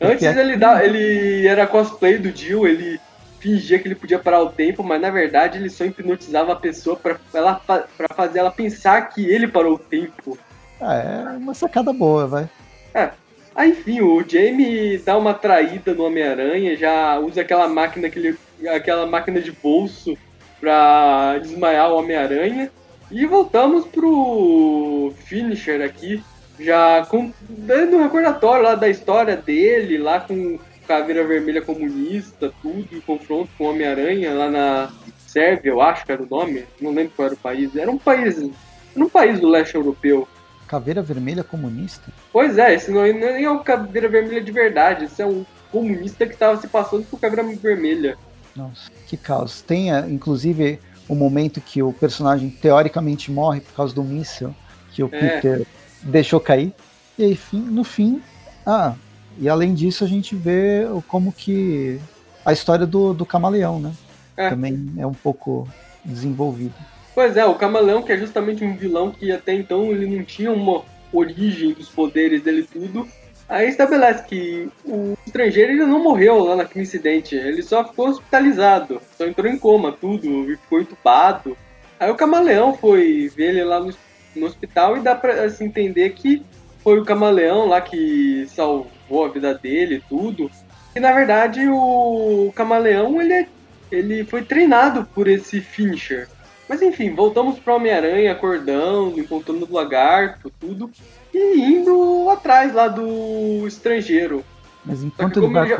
[0.00, 3.00] Antes ele, dá, ele era cosplay do Jill, ele
[3.40, 6.96] fingia que ele podia parar o tempo, mas na verdade ele só hipnotizava a pessoa
[6.96, 10.38] para ela para fazer ela pensar que ele parou o tempo.
[10.80, 12.48] Ah, é uma sacada boa, vai.
[12.94, 13.10] É.
[13.54, 18.38] Aí, enfim, o Jamie dá uma traída no Homem-Aranha, já usa aquela máquina que ele,
[18.68, 20.16] aquela máquina de bolso
[20.60, 22.70] pra desmaiar o Homem-Aranha.
[23.10, 26.22] E voltamos pro finisher aqui,
[26.58, 32.86] já com, dando um recordatório lá da história dele, lá com Caveira Vermelha Comunista, tudo,
[32.92, 34.92] em confronto com Homem-Aranha lá na
[35.26, 37.74] Sérvia, eu acho que era o nome, não lembro qual era o país.
[37.74, 40.28] Era um país, era um país do leste europeu.
[40.66, 42.12] Caveira Vermelha Comunista?
[42.32, 45.44] Pois é, esse não é, nem é o Caveira Vermelha de verdade, esse é um
[45.70, 48.16] comunista que estava se passando por Caveira Vermelha.
[48.54, 49.60] Nossa, que caos.
[49.60, 54.54] Tem, inclusive, o momento que o personagem teoricamente morre por causa do míssil
[54.92, 55.18] que o é.
[55.18, 55.66] Peter
[56.04, 56.72] deixou cair.
[57.18, 58.22] E enfim, no fim,
[58.66, 58.94] ah,
[59.38, 62.00] e além disso, a gente vê como que
[62.44, 63.92] a história do, do camaleão, né?
[64.36, 64.50] É.
[64.50, 65.68] Também é um pouco
[66.04, 66.74] desenvolvida.
[67.14, 70.52] Pois é, o camaleão que é justamente um vilão que até então ele não tinha
[70.52, 73.08] uma origem dos poderes dele tudo.
[73.48, 79.00] Aí estabelece que o estrangeiro ele não morreu lá naquele incidente, ele só ficou hospitalizado,
[79.16, 81.56] só entrou em coma, tudo, e ficou entubado.
[82.00, 83.94] Aí o camaleão foi ver ele lá no,
[84.36, 86.42] no hospital e dá pra se entender que
[86.82, 90.50] foi o camaleão lá que salvou salvou a vida dele e tudo.
[90.94, 93.48] E na verdade o Camaleão ele, é,
[93.90, 96.28] ele foi treinado por esse Fincher.
[96.68, 100.90] Mas enfim, voltamos para Homem-Aranha acordando, encontrando o lagarto, tudo,
[101.32, 104.42] e indo atrás lá do estrangeiro.
[104.84, 105.78] Mas enquanto ele vai já...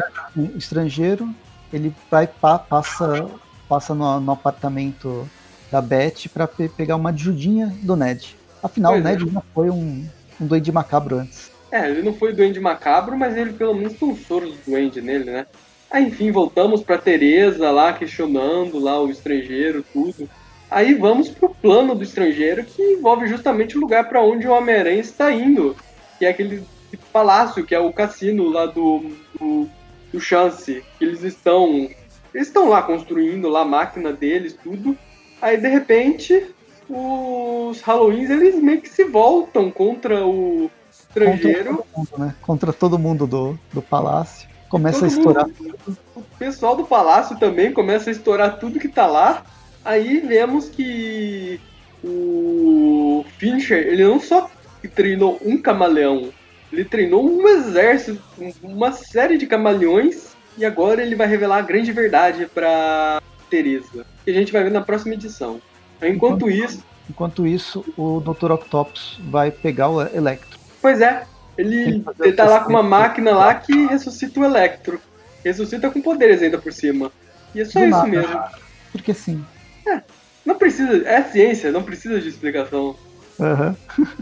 [0.57, 1.28] estrangeiro,
[1.72, 3.26] ele vai passa
[3.66, 5.28] passa no, no apartamento
[5.70, 8.36] da Beth para pe pegar uma ajudinha do Ned.
[8.64, 9.30] Afinal, pois o Ned é.
[9.30, 10.08] já foi um,
[10.40, 11.52] um doente macabro antes.
[11.70, 15.02] É, ele não foi duende macabro, mas ele pelo menos tem um soro de duende
[15.02, 15.46] nele, né?
[15.90, 20.28] Aí, enfim, voltamos pra Teresa lá, questionando lá o estrangeiro, tudo.
[20.70, 25.00] Aí vamos pro plano do estrangeiro, que envolve justamente o lugar para onde o Homem-Aranha
[25.00, 25.76] está indo.
[26.18, 26.64] Que é aquele
[27.12, 29.68] palácio, que é o cassino lá do, do,
[30.10, 30.82] do Chance.
[30.98, 31.88] Eles estão.
[32.32, 34.96] Eles estão lá construindo lá a máquina deles, tudo.
[35.40, 36.54] Aí de repente
[36.89, 41.76] os Halloweens eles meio que se voltam contra o estrangeiro.
[41.76, 42.35] Contra todo mundo, né?
[42.43, 44.49] Contra todo mundo do, do palácio.
[44.68, 45.47] Começa todo a estourar.
[45.47, 49.45] Mundo, o pessoal do palácio também começa a estourar tudo que tá lá.
[49.85, 51.61] Aí vemos que
[52.03, 54.51] o Fincher, ele não só
[54.95, 56.30] treinou um camaleão,
[56.72, 58.22] ele treinou um exército,
[58.62, 64.30] uma série de camaleões, e agora ele vai revelar a grande verdade pra Teresa, que
[64.30, 65.61] a gente vai ver na próxima edição.
[66.09, 66.84] Enquanto, enquanto isso.
[67.09, 68.52] Enquanto isso, o Dr.
[68.52, 70.59] Octopus vai pegar o Electro.
[70.80, 71.26] Pois é,
[71.57, 75.00] ele, ele tá lá com uma máquina lá que ressuscita o Electro.
[75.44, 77.12] Ressuscita com poderes ainda por cima.
[77.55, 78.09] E é só Do isso nada.
[78.09, 78.42] mesmo.
[78.90, 79.44] Porque sim.
[79.86, 80.00] É,
[80.44, 81.07] não precisa.
[81.07, 82.96] É ciência, não precisa de explicação.
[83.38, 83.76] Uhum.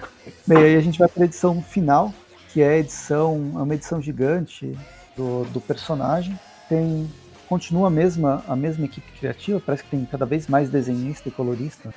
[0.47, 2.13] Bem, aí a gente vai para a edição final,
[2.53, 4.77] que é a edição, é uma edição gigante
[5.17, 6.39] do, do personagem.
[6.69, 7.09] Tem
[7.53, 11.31] continua a mesma, a mesma equipe criativa, parece que tem cada vez mais desenhista e
[11.31, 11.93] colorista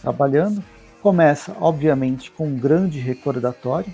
[0.00, 0.64] trabalhando.
[1.02, 3.92] Começa, obviamente, com um grande recordatório.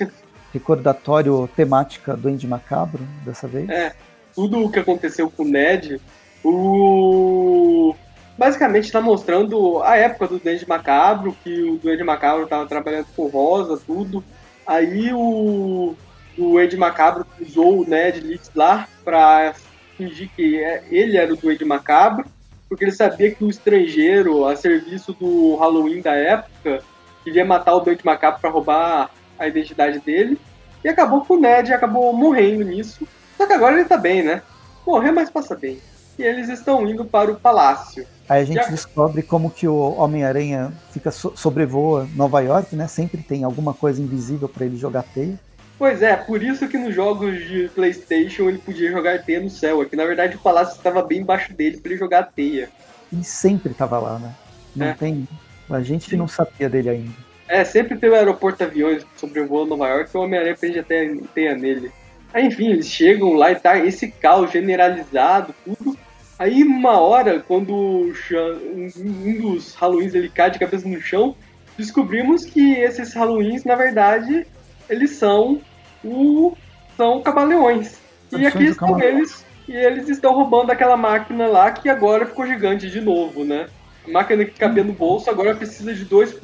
[0.52, 3.70] recordatório temática do Andy Macabro, dessa vez.
[3.70, 3.94] É,
[4.34, 5.98] tudo o que aconteceu com o Ned,
[6.44, 7.94] o...
[8.36, 13.28] basicamente está mostrando a época do Duende Macabro, que o Duende Macabro estava trabalhando com
[13.28, 14.22] Rosa, tudo.
[14.66, 15.94] Aí o,
[16.36, 19.54] o Andy Macabro usou o Ned Leeds lá para
[20.00, 22.24] fingir que é, ele era o Duende Macabro,
[22.68, 26.82] porque ele sabia que o estrangeiro, a serviço do Halloween da época,
[27.22, 30.38] queria matar o Duende Macabro para roubar a identidade dele.
[30.82, 33.06] E acabou com o Ned acabou morrendo nisso.
[33.36, 34.42] Só que agora ele tá bem, né?
[34.86, 35.78] Morrer, mas passa bem.
[36.18, 38.06] E eles estão indo para o palácio.
[38.28, 38.68] Aí a gente Já...
[38.68, 42.86] descobre como que o Homem-Aranha fica so sobrevoa Nova York, né?
[42.86, 45.38] Sempre tem alguma coisa invisível para ele jogar teia.
[45.80, 49.80] Pois é, por isso que nos jogos de PlayStation ele podia jogar teia no céu.
[49.80, 52.68] Aqui na verdade o palácio estava bem embaixo dele para ele jogar teia.
[53.10, 54.34] E sempre estava lá, né?
[54.76, 54.92] Não é.
[54.92, 55.26] tem.
[55.70, 57.14] A gente não sabia dele ainda.
[57.48, 61.54] É, sempre tem o aeroporto aviões sobrevoando Nova York e o Homem-Aranha prende até teia
[61.56, 61.90] nele.
[62.34, 65.96] Aí, enfim, eles chegam lá e tá esse caos generalizado, tudo.
[66.38, 71.34] Aí, uma hora, quando um dos Halloweens ele cai de cabeça no chão,
[71.78, 74.46] descobrimos que esses Halloweens, na verdade,
[74.86, 75.62] eles são
[76.04, 76.56] o,
[76.96, 77.98] são camaleões.
[78.32, 82.90] E aqui estão eles, e eles estão roubando aquela máquina lá que agora ficou gigante
[82.90, 83.68] de novo, né?
[84.06, 86.34] A máquina que cabia no bolso agora precisa de, dois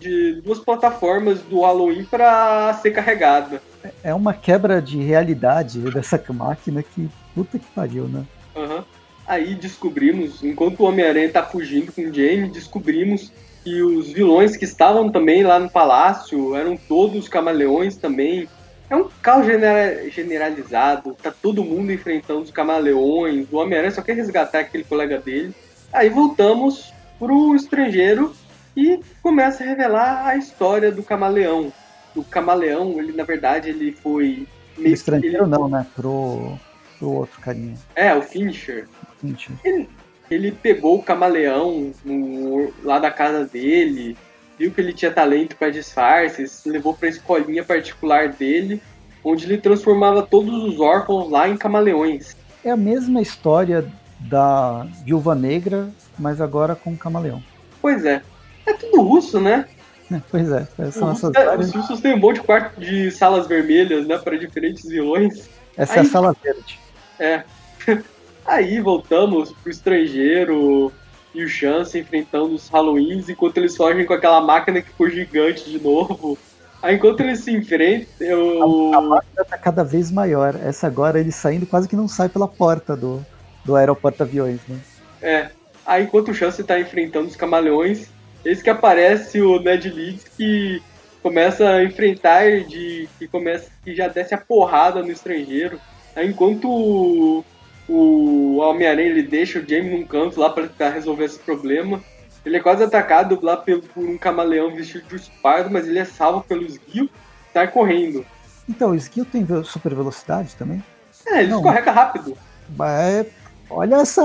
[0.00, 3.62] de duas plataformas do Halloween para ser carregada.
[4.02, 8.24] É uma quebra de realidade dessa máquina que puta que pariu, né?
[8.56, 8.82] Uhum.
[9.26, 14.64] Aí descobrimos, enquanto o Homem-Aranha tá fugindo com o Jamie, descobrimos que os vilões que
[14.64, 18.46] estavam também lá no palácio eram todos camaleões também.
[18.88, 24.60] É um caos generalizado, tá todo mundo enfrentando os camaleões, o Homem-Aranha só quer resgatar
[24.60, 25.54] aquele colega dele.
[25.92, 28.34] Aí voltamos pro estrangeiro
[28.76, 31.72] e começa a revelar a história do camaleão.
[32.14, 35.50] O camaleão, ele na verdade ele foi meio estrangeiro ele...
[35.50, 35.86] não, né?
[35.94, 36.58] Pro,
[36.98, 37.76] pro outro carinha.
[37.94, 38.86] É, o Fincher.
[39.20, 39.56] Fincher.
[39.64, 39.88] Ele,
[40.30, 44.16] ele pegou o camaleão no, lá da casa dele,
[44.58, 48.80] viu que ele tinha talento para disfarces, levou para a escolinha particular dele,
[49.22, 52.36] onde ele transformava todos os órfãos lá em camaleões.
[52.64, 53.84] É a mesma história
[54.20, 55.88] da Viúva Negra,
[56.18, 57.42] mas agora com camaleão.
[57.80, 58.22] Pois é.
[58.66, 59.66] É tudo russo, né?
[60.10, 60.66] É, pois é.
[60.90, 64.38] São essas é, os russos têm um monte de quarto de salas vermelhas, né, para
[64.38, 65.48] diferentes vilões.
[65.76, 66.78] Essa Aí, é a sala verde.
[67.18, 67.42] É.
[68.46, 70.92] Aí voltamos pro estrangeiro
[71.34, 75.68] e o Chance enfrentando os Halloweens enquanto eles fogem com aquela máquina que ficou gigante
[75.68, 76.38] de novo.
[76.80, 78.92] Aí enquanto eles se enfrentam, eu...
[78.94, 80.54] a, a máquina tá cada vez maior.
[80.54, 83.24] Essa agora ele saindo quase que não sai pela porta do,
[83.64, 84.78] do aeroporto aviões, né?
[85.20, 85.48] É.
[85.84, 88.08] Aí enquanto o Chance tá enfrentando os camaleões,
[88.44, 90.82] esse que aparece o Ned Leeds que
[91.22, 95.80] começa a enfrentar de que começa que já desce a porrada no estrangeiro.
[96.14, 97.42] Aí enquanto
[97.88, 102.02] o Homem-Aranha ele deixa o Jamie num canto lá para tentar resolver esse problema.
[102.44, 106.42] Ele é quase atacado lá por um camaleão vestido de espardo, mas ele é salvo
[106.42, 108.24] pelo esguio e sai correndo.
[108.68, 110.82] Então, o esguio tem super velocidade também?
[111.26, 111.58] É, ele Não.
[111.58, 112.36] escorrega rápido.
[112.80, 113.26] É,
[113.70, 114.22] olha, essa,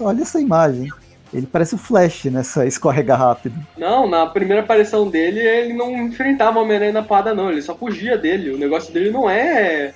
[0.00, 0.88] olha essa imagem.
[1.32, 3.54] Ele parece o Flash nessa escorrega rápido.
[3.78, 7.50] Não, na primeira aparição dele, ele não enfrentava o Homem-Aranha na porrada, não.
[7.50, 8.50] Ele só fugia dele.
[8.50, 9.94] O negócio dele não é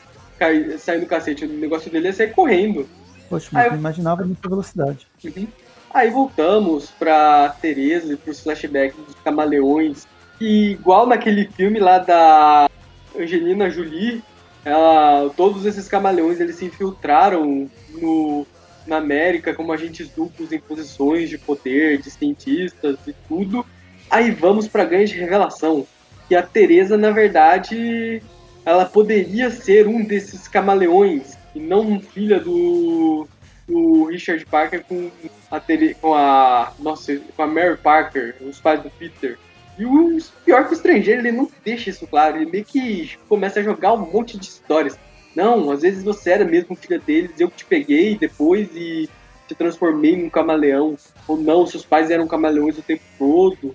[0.78, 1.44] sair do cacete.
[1.44, 2.88] O negócio dele é sair correndo.
[3.28, 5.06] Poxa, mas Aí, eu imaginava muita velocidade.
[5.24, 5.46] Uhum.
[5.92, 10.06] Aí voltamos pra Teresa e pros flashbacks dos camaleões.
[10.40, 12.68] E igual naquele filme lá da
[13.16, 14.22] Angelina Jolie,
[14.64, 18.46] ela, todos esses camaleões eles se infiltraram no,
[18.86, 23.64] na América como agentes duplos em posições de poder, de cientistas e tudo.
[24.10, 25.86] Aí vamos pra grande revelação,
[26.28, 28.22] que a Teresa, na verdade,
[28.64, 33.26] ela poderia ser um desses camaleões, e não filha do,
[33.66, 35.10] do Richard Parker com
[35.50, 35.60] a,
[36.00, 36.72] com a.
[36.78, 39.38] Nossa, com a Mary Parker, os pais do Peter.
[39.78, 43.60] E o pior que o estrangeiro, ele não deixa isso claro, ele meio que começa
[43.60, 44.98] a jogar um monte de histórias.
[45.34, 49.08] Não, às vezes você era mesmo filha deles, eu te peguei depois e
[49.48, 50.96] te transformei num camaleão.
[51.26, 53.74] Ou não, seus pais eram camaleões o tempo todo.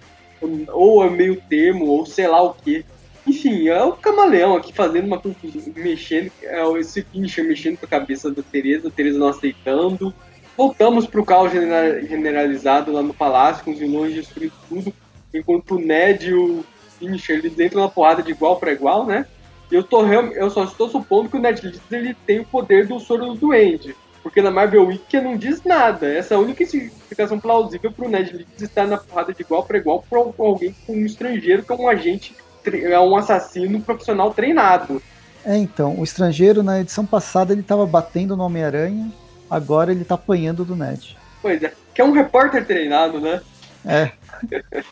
[0.69, 2.85] Ou é meio termo, ou sei lá o que.
[3.27, 7.89] Enfim, é o camaleão aqui fazendo uma confusão, mexendo, é esse Fincher mexendo com a
[7.89, 10.13] cabeça da Teresa, a Teresa não aceitando.
[10.57, 14.93] Voltamos pro caos generalizado lá no palácio, com os vilões destruindo tudo,
[15.33, 16.65] enquanto o Ned e o
[16.97, 19.25] Fincher eles entram na porrada de igual para igual, né?
[19.71, 23.27] Eu, tô, eu só estou supondo que o Ned ele tem o poder do soro
[23.27, 23.95] do duende.
[24.21, 26.11] Porque na Marvel Wiki não diz nada.
[26.11, 29.77] Essa é a única explicação plausível pro Ned Leeds estar na porrada de igual para
[29.77, 32.35] igual com alguém com um estrangeiro que é um agente,
[32.75, 35.01] é um assassino profissional treinado.
[35.45, 39.11] É, então, o estrangeiro na edição passada ele estava batendo no Homem-Aranha,
[39.49, 41.17] agora ele tá apanhando do Ned.
[41.41, 43.41] Pois é, que é um repórter treinado, né?
[43.85, 44.11] É.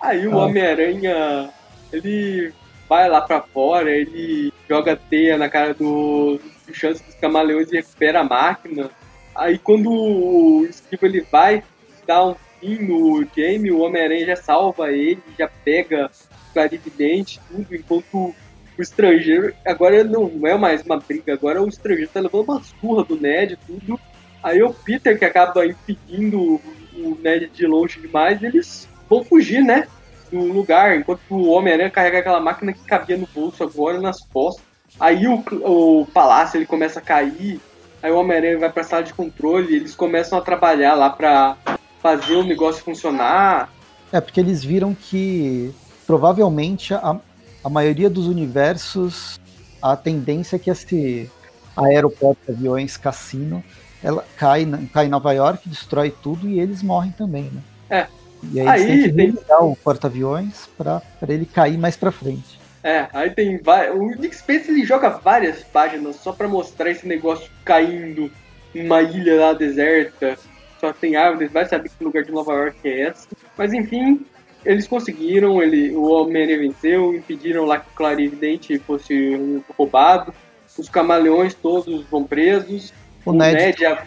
[0.00, 0.44] Aí o ah.
[0.44, 1.50] Homem-Aranha,
[1.92, 2.52] ele
[2.88, 7.76] vai lá pra fora, ele joga teia na cara do, do chance dos camaleões e
[7.76, 8.90] recupera a máquina.
[9.34, 11.62] Aí quando o Esquivo ele vai
[12.06, 16.10] dar um fim no Jamie, o Homem-Aranha já salva ele, já pega
[16.54, 18.34] clarividente, tudo, enquanto o
[18.78, 23.20] estrangeiro, agora não é mais uma briga, agora o estrangeiro tá levando uma surra do
[23.20, 24.00] Ned, tudo.
[24.42, 26.60] Aí o Peter, que acaba impedindo
[26.96, 29.86] o Ned de longe demais, eles vão fugir, né?
[30.30, 34.64] do lugar, enquanto o Homem-Aranha carrega aquela máquina que cabia no bolso agora nas costas.
[34.98, 37.60] Aí o, o palácio ele começa a cair,
[38.02, 41.56] aí o Homem-Aranha vai pra sala de controle, eles começam a trabalhar lá pra
[42.00, 43.72] fazer o negócio funcionar.
[44.12, 45.72] É, porque eles viram que
[46.06, 47.18] provavelmente a,
[47.62, 49.40] a maioria dos universos,
[49.80, 51.30] a tendência é que esse
[51.76, 53.62] aeroporto aviões cassino
[54.02, 57.62] ela cai, cai em Nova York, destrói tudo e eles morrem também, né?
[57.88, 58.06] É,
[58.52, 59.34] e aí, aí tem que tem...
[59.60, 62.60] o porta-aviões para ele cair mais para frente.
[62.82, 63.96] É, aí tem várias.
[63.96, 68.30] O Nick Spencer ele joga várias páginas só para mostrar esse negócio caindo
[68.74, 70.36] numa ilha lá deserta.
[70.78, 73.26] Só tem árvores, vai saber que lugar de Nova York é esse.
[73.56, 74.26] Mas enfim,
[74.64, 80.32] eles conseguiram, ele, o Homem-Aranha venceu, impediram lá que o Clarividente fosse roubado.
[80.78, 82.92] Os camaleões todos vão presos.
[83.24, 84.06] O, o Ned, Ned a...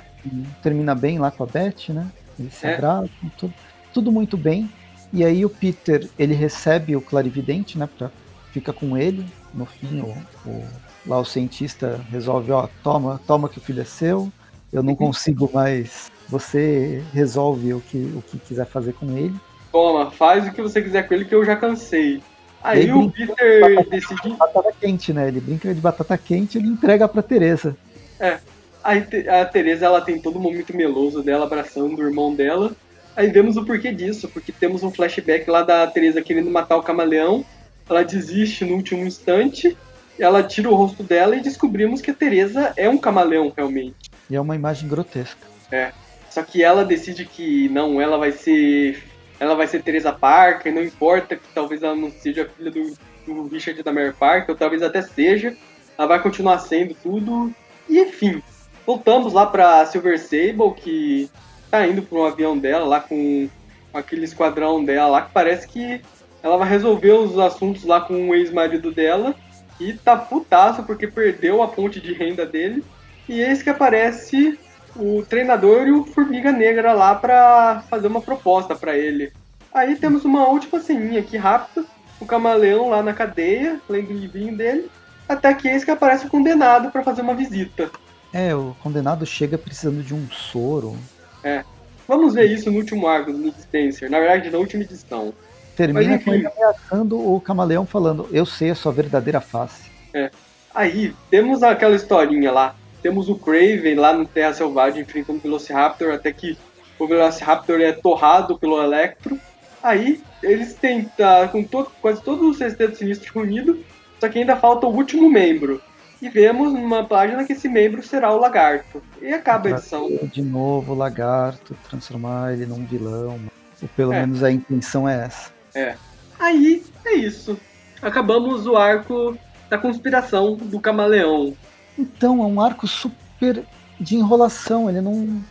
[0.62, 2.08] termina bem lá com a Beth, né?
[2.40, 2.76] Eles se é.
[2.76, 3.54] abraçam, tudo
[3.98, 4.70] tudo muito bem.
[5.12, 8.12] E aí o Peter, ele recebe o clarividente, né, pra,
[8.52, 9.26] fica com ele.
[9.54, 10.16] No fim, o,
[10.48, 10.64] o,
[11.04, 14.32] lá o cientista resolve, ó, toma, toma que o filho é seu.
[14.72, 16.12] Eu não consigo mais.
[16.30, 19.34] Você resolve o que, o que quiser fazer com ele.
[19.78, 22.20] Toma, faz o que você quiser com ele que eu já cansei.
[22.64, 24.30] Aí o Peter de decide.
[24.36, 25.28] Batata quente, né?
[25.28, 27.78] Ele brinca de batata quente e ele entrega pra Teresa.
[28.20, 28.40] É.
[28.84, 32.72] Aí a Teresa ela tem todo o momento meloso dela abraçando o irmão dela.
[33.16, 36.82] Aí vemos o porquê disso, porque temos um flashback lá da Teresa querendo matar o
[36.82, 37.46] camaleão.
[37.88, 39.78] Ela desiste no último instante,
[40.18, 44.10] ela tira o rosto dela e descobrimos que a Teresa é um camaleão realmente.
[44.28, 45.46] E é uma imagem grotesca.
[45.72, 45.92] É.
[46.32, 49.04] Só que ela decide que não, ela vai ser.
[49.40, 53.48] Ela vai ser Teresa Parker, não importa que talvez ela não seja filha do, do
[53.48, 55.56] Richard da Mary Parker, ou talvez até seja.
[55.98, 57.54] Ela vai continuar sendo tudo.
[57.88, 58.42] E enfim.
[58.86, 61.30] Voltamos lá pra Silver Sable, que
[61.70, 63.50] tá indo para um avião dela lá com
[63.94, 66.02] aquele esquadrão dela lá que parece que
[66.42, 69.36] ela vai resolver os assuntos lá com o ex-marido dela
[69.80, 72.84] e tá putaço porque perdeu a ponte de renda dele.
[73.28, 74.58] E eis que aparece
[75.00, 79.32] o treinador e o Formiga Negra lá para fazer uma proposta para ele.
[79.74, 81.86] Aí temos uma última ceninha aqui rápida,
[82.20, 84.90] o camaleão lá na cadeia, lendo o livrinho dele,
[85.28, 87.92] até que eis que aparece o condenado para fazer uma visita.
[88.34, 90.98] É, o condenado chega precisando de um soro,
[91.44, 91.64] é.
[92.08, 95.34] Vamos ver isso no último arco do Nick Spencer, na verdade, na última edição.
[95.76, 99.90] Termina Mas, com ele ameaçando o camaleão falando: Eu sei a sua verdadeira face.
[100.14, 100.32] É.
[100.74, 102.76] Aí, temos aquela historinha lá.
[103.08, 106.58] Temos o Craven lá no Terra Selvagem enfrentando o Velociraptor, até que
[107.00, 109.40] o Velociraptor é torrado pelo Electro.
[109.82, 113.78] Aí, eles tentam, com todo, quase todos os sextetos sinistros reunidos,
[114.20, 115.82] só que ainda falta o último membro
[116.22, 119.02] e vemos numa página que esse membro será o lagarto.
[119.22, 120.10] E acaba a edição.
[120.24, 123.40] De novo o lagarto, transformar ele num vilão.
[123.82, 124.20] Ou pelo é.
[124.20, 125.50] menos a intenção é essa.
[125.74, 125.96] É.
[126.38, 127.58] Aí é isso.
[128.02, 129.38] Acabamos o arco
[129.70, 131.56] da conspiração do camaleão.
[131.98, 133.64] Então, é um arco super
[134.00, 134.90] de enrolação.
[134.90, 135.42] Ele não.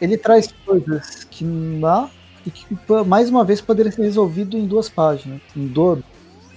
[0.00, 1.44] Ele traz coisas que
[1.80, 2.10] lá
[2.46, 2.66] e que
[3.06, 6.00] mais uma vez poderia ser resolvido em duas páginas, em duas,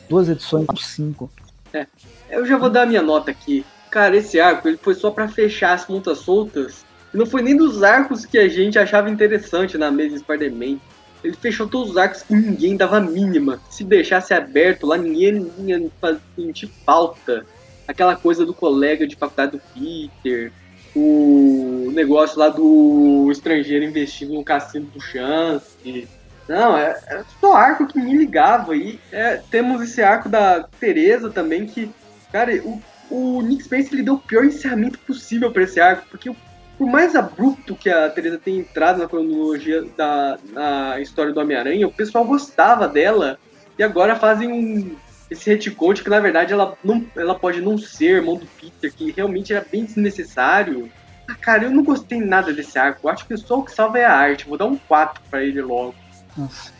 [0.09, 1.31] duas edições, cinco.
[1.73, 1.87] É,
[2.29, 3.65] eu já vou dar a minha nota aqui.
[3.89, 6.85] Cara, esse arco ele foi só para fechar as pontas soltas.
[7.13, 10.77] Não foi nem dos arcos que a gente achava interessante na mesa Spider-Man.
[11.23, 13.59] Ele fechou todos os arcos que ninguém dava mínima.
[13.69, 15.91] Se deixasse aberto lá, ninguém ia
[16.35, 17.45] sentir falta.
[17.87, 20.51] Aquela coisa do colega de faculdade do Peter,
[20.95, 26.07] o negócio lá do estrangeiro investindo no cassino do Chance.
[26.47, 28.75] Não, é, é só arco que me ligava.
[28.75, 31.91] E é, temos esse arco da Teresa também, que,
[32.31, 36.33] cara, o, o Nick Spencer ele deu o pior encerramento possível para esse arco, porque
[36.77, 41.87] por mais abrupto que a Teresa tenha entrado na cronologia da na história do Homem-Aranha,
[41.87, 43.39] o pessoal gostava dela
[43.77, 44.95] e agora fazem um,
[45.29, 49.11] esse retcon que na verdade ela, não, ela pode não ser irmão do Peter, que
[49.11, 50.89] realmente era bem desnecessário.
[51.27, 53.09] Ah, cara, eu não gostei nada desse arco.
[53.09, 54.47] Acho que só o que salva é a arte.
[54.47, 55.93] Vou dar um 4 para ele logo.
[56.37, 56.71] Nossa.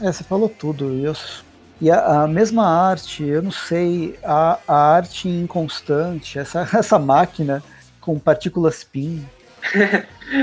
[0.00, 0.94] É, você falou tudo.
[1.04, 1.14] Eu...
[1.80, 7.62] E a, a, mesma arte, eu não sei, a, a arte inconstante, essa, essa máquina
[8.00, 9.26] com partículas PIN.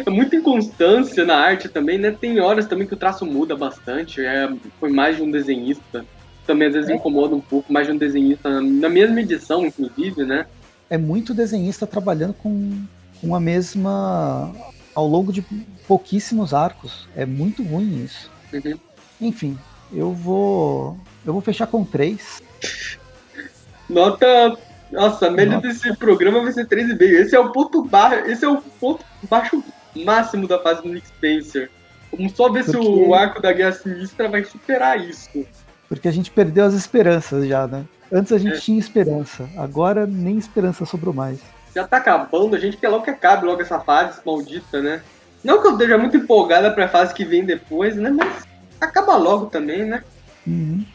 [0.05, 2.11] é muita inconstância na arte também, né?
[2.11, 4.23] Tem horas também que o traço muda bastante.
[4.23, 6.05] É, foi mais de um desenhista.
[6.45, 6.95] Também às vezes é.
[6.95, 10.45] incomoda um pouco, mais de um desenhista na mesma edição, inclusive, né?
[10.89, 12.83] É muito desenhista trabalhando com,
[13.21, 14.53] com a mesma.
[14.93, 15.43] ao longo de
[15.87, 17.07] pouquíssimos arcos.
[17.15, 18.29] É muito ruim isso.
[18.53, 18.77] Uhum.
[19.21, 19.57] Enfim,
[19.93, 20.97] eu vou.
[21.25, 22.41] Eu vou fechar com três.
[23.89, 24.57] Nota
[24.91, 25.67] nossa, a média Nossa.
[25.67, 27.01] desse programa vai ser 3,5.
[27.01, 28.29] Esse é o ponto baixo.
[28.29, 29.63] Esse é o ponto baixo
[29.95, 31.71] máximo da fase do Nick Spencer.
[32.11, 32.81] Vamos só ver Porque...
[32.81, 35.45] se o arco da Guerra Sinistra vai superar isso.
[35.91, 37.83] Porque a gente perdeu as esperanças já, né?
[38.09, 38.59] Antes a gente é.
[38.61, 41.41] tinha esperança, agora nem esperança sobrou mais.
[41.75, 45.01] Já tá acabando, a gente quer logo que acabe logo essa fase maldita, né?
[45.43, 48.09] Não que eu esteja muito empolgada pra fase que vem depois, né?
[48.09, 48.47] Mas
[48.79, 50.01] acaba logo também, né?
[50.47, 50.85] Uhum.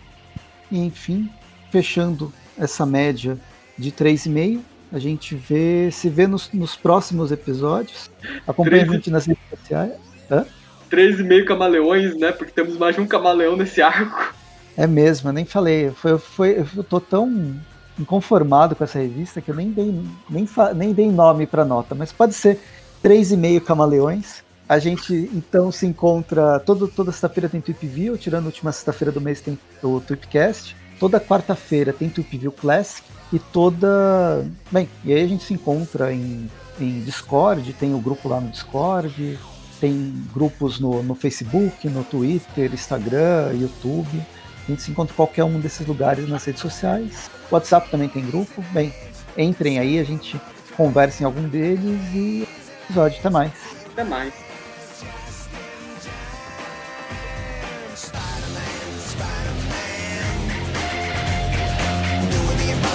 [0.73, 1.29] E enfim,
[1.71, 3.37] fechando essa média
[3.77, 4.63] de 3,5.
[4.91, 8.11] A gente vê, se vê nos, nos próximos episódios.
[8.47, 8.89] Acompanha 3...
[8.89, 9.93] a gente nas redes sociais.
[10.31, 10.47] Hã?
[10.91, 12.33] 3,5 camaleões, né?
[12.33, 14.35] Porque temos mais de um camaleão nesse arco.
[14.77, 15.91] É mesmo, eu nem falei.
[15.91, 17.57] Foi, foi, eu tô tão
[17.99, 22.13] inconformado com essa revista que eu nem dei, nem, nem dei nome para nota, mas
[22.13, 22.61] pode ser
[23.03, 24.45] 3,5 camaleões.
[24.69, 29.21] A gente então se encontra todo, toda sexta-feira tem Tweep tirando a última sexta-feira do
[29.21, 30.77] mês tem o Tweepcast.
[30.99, 34.45] Toda quarta-feira tem Tweep Classic e toda.
[34.71, 36.51] Bem, e aí a gente se encontra em,
[36.81, 39.39] em Discord, tem o grupo lá no Discord,
[39.81, 44.21] tem grupos no, no Facebook, no Twitter, Instagram, YouTube.
[44.67, 47.31] A gente se encontra em qualquer um desses lugares nas redes sociais.
[47.51, 48.63] O WhatsApp também tem grupo.
[48.73, 48.93] Bem,
[49.37, 50.41] entrem aí, a gente
[50.77, 52.49] conversa em algum deles e
[52.85, 53.19] episódio.
[53.21, 53.53] Até mais.
[53.93, 54.47] Até mais.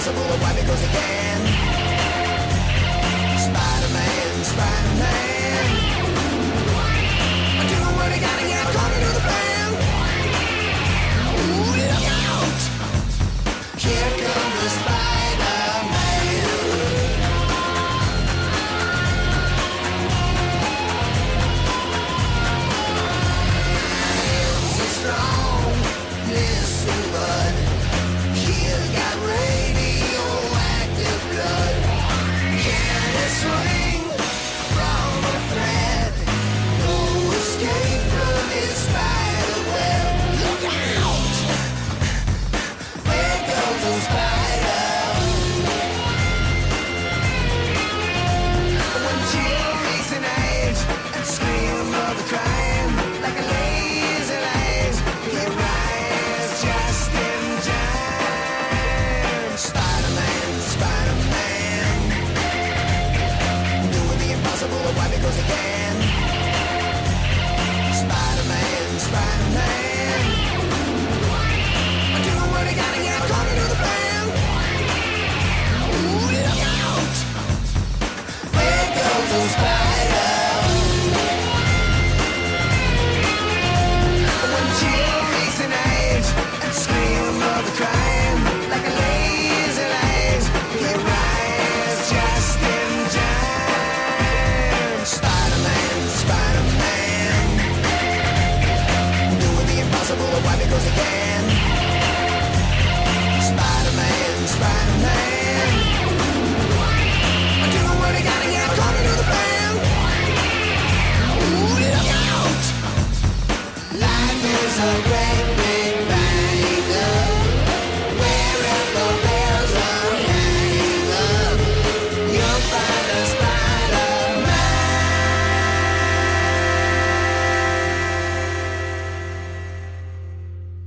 [0.02, 1.21] impossible, why because again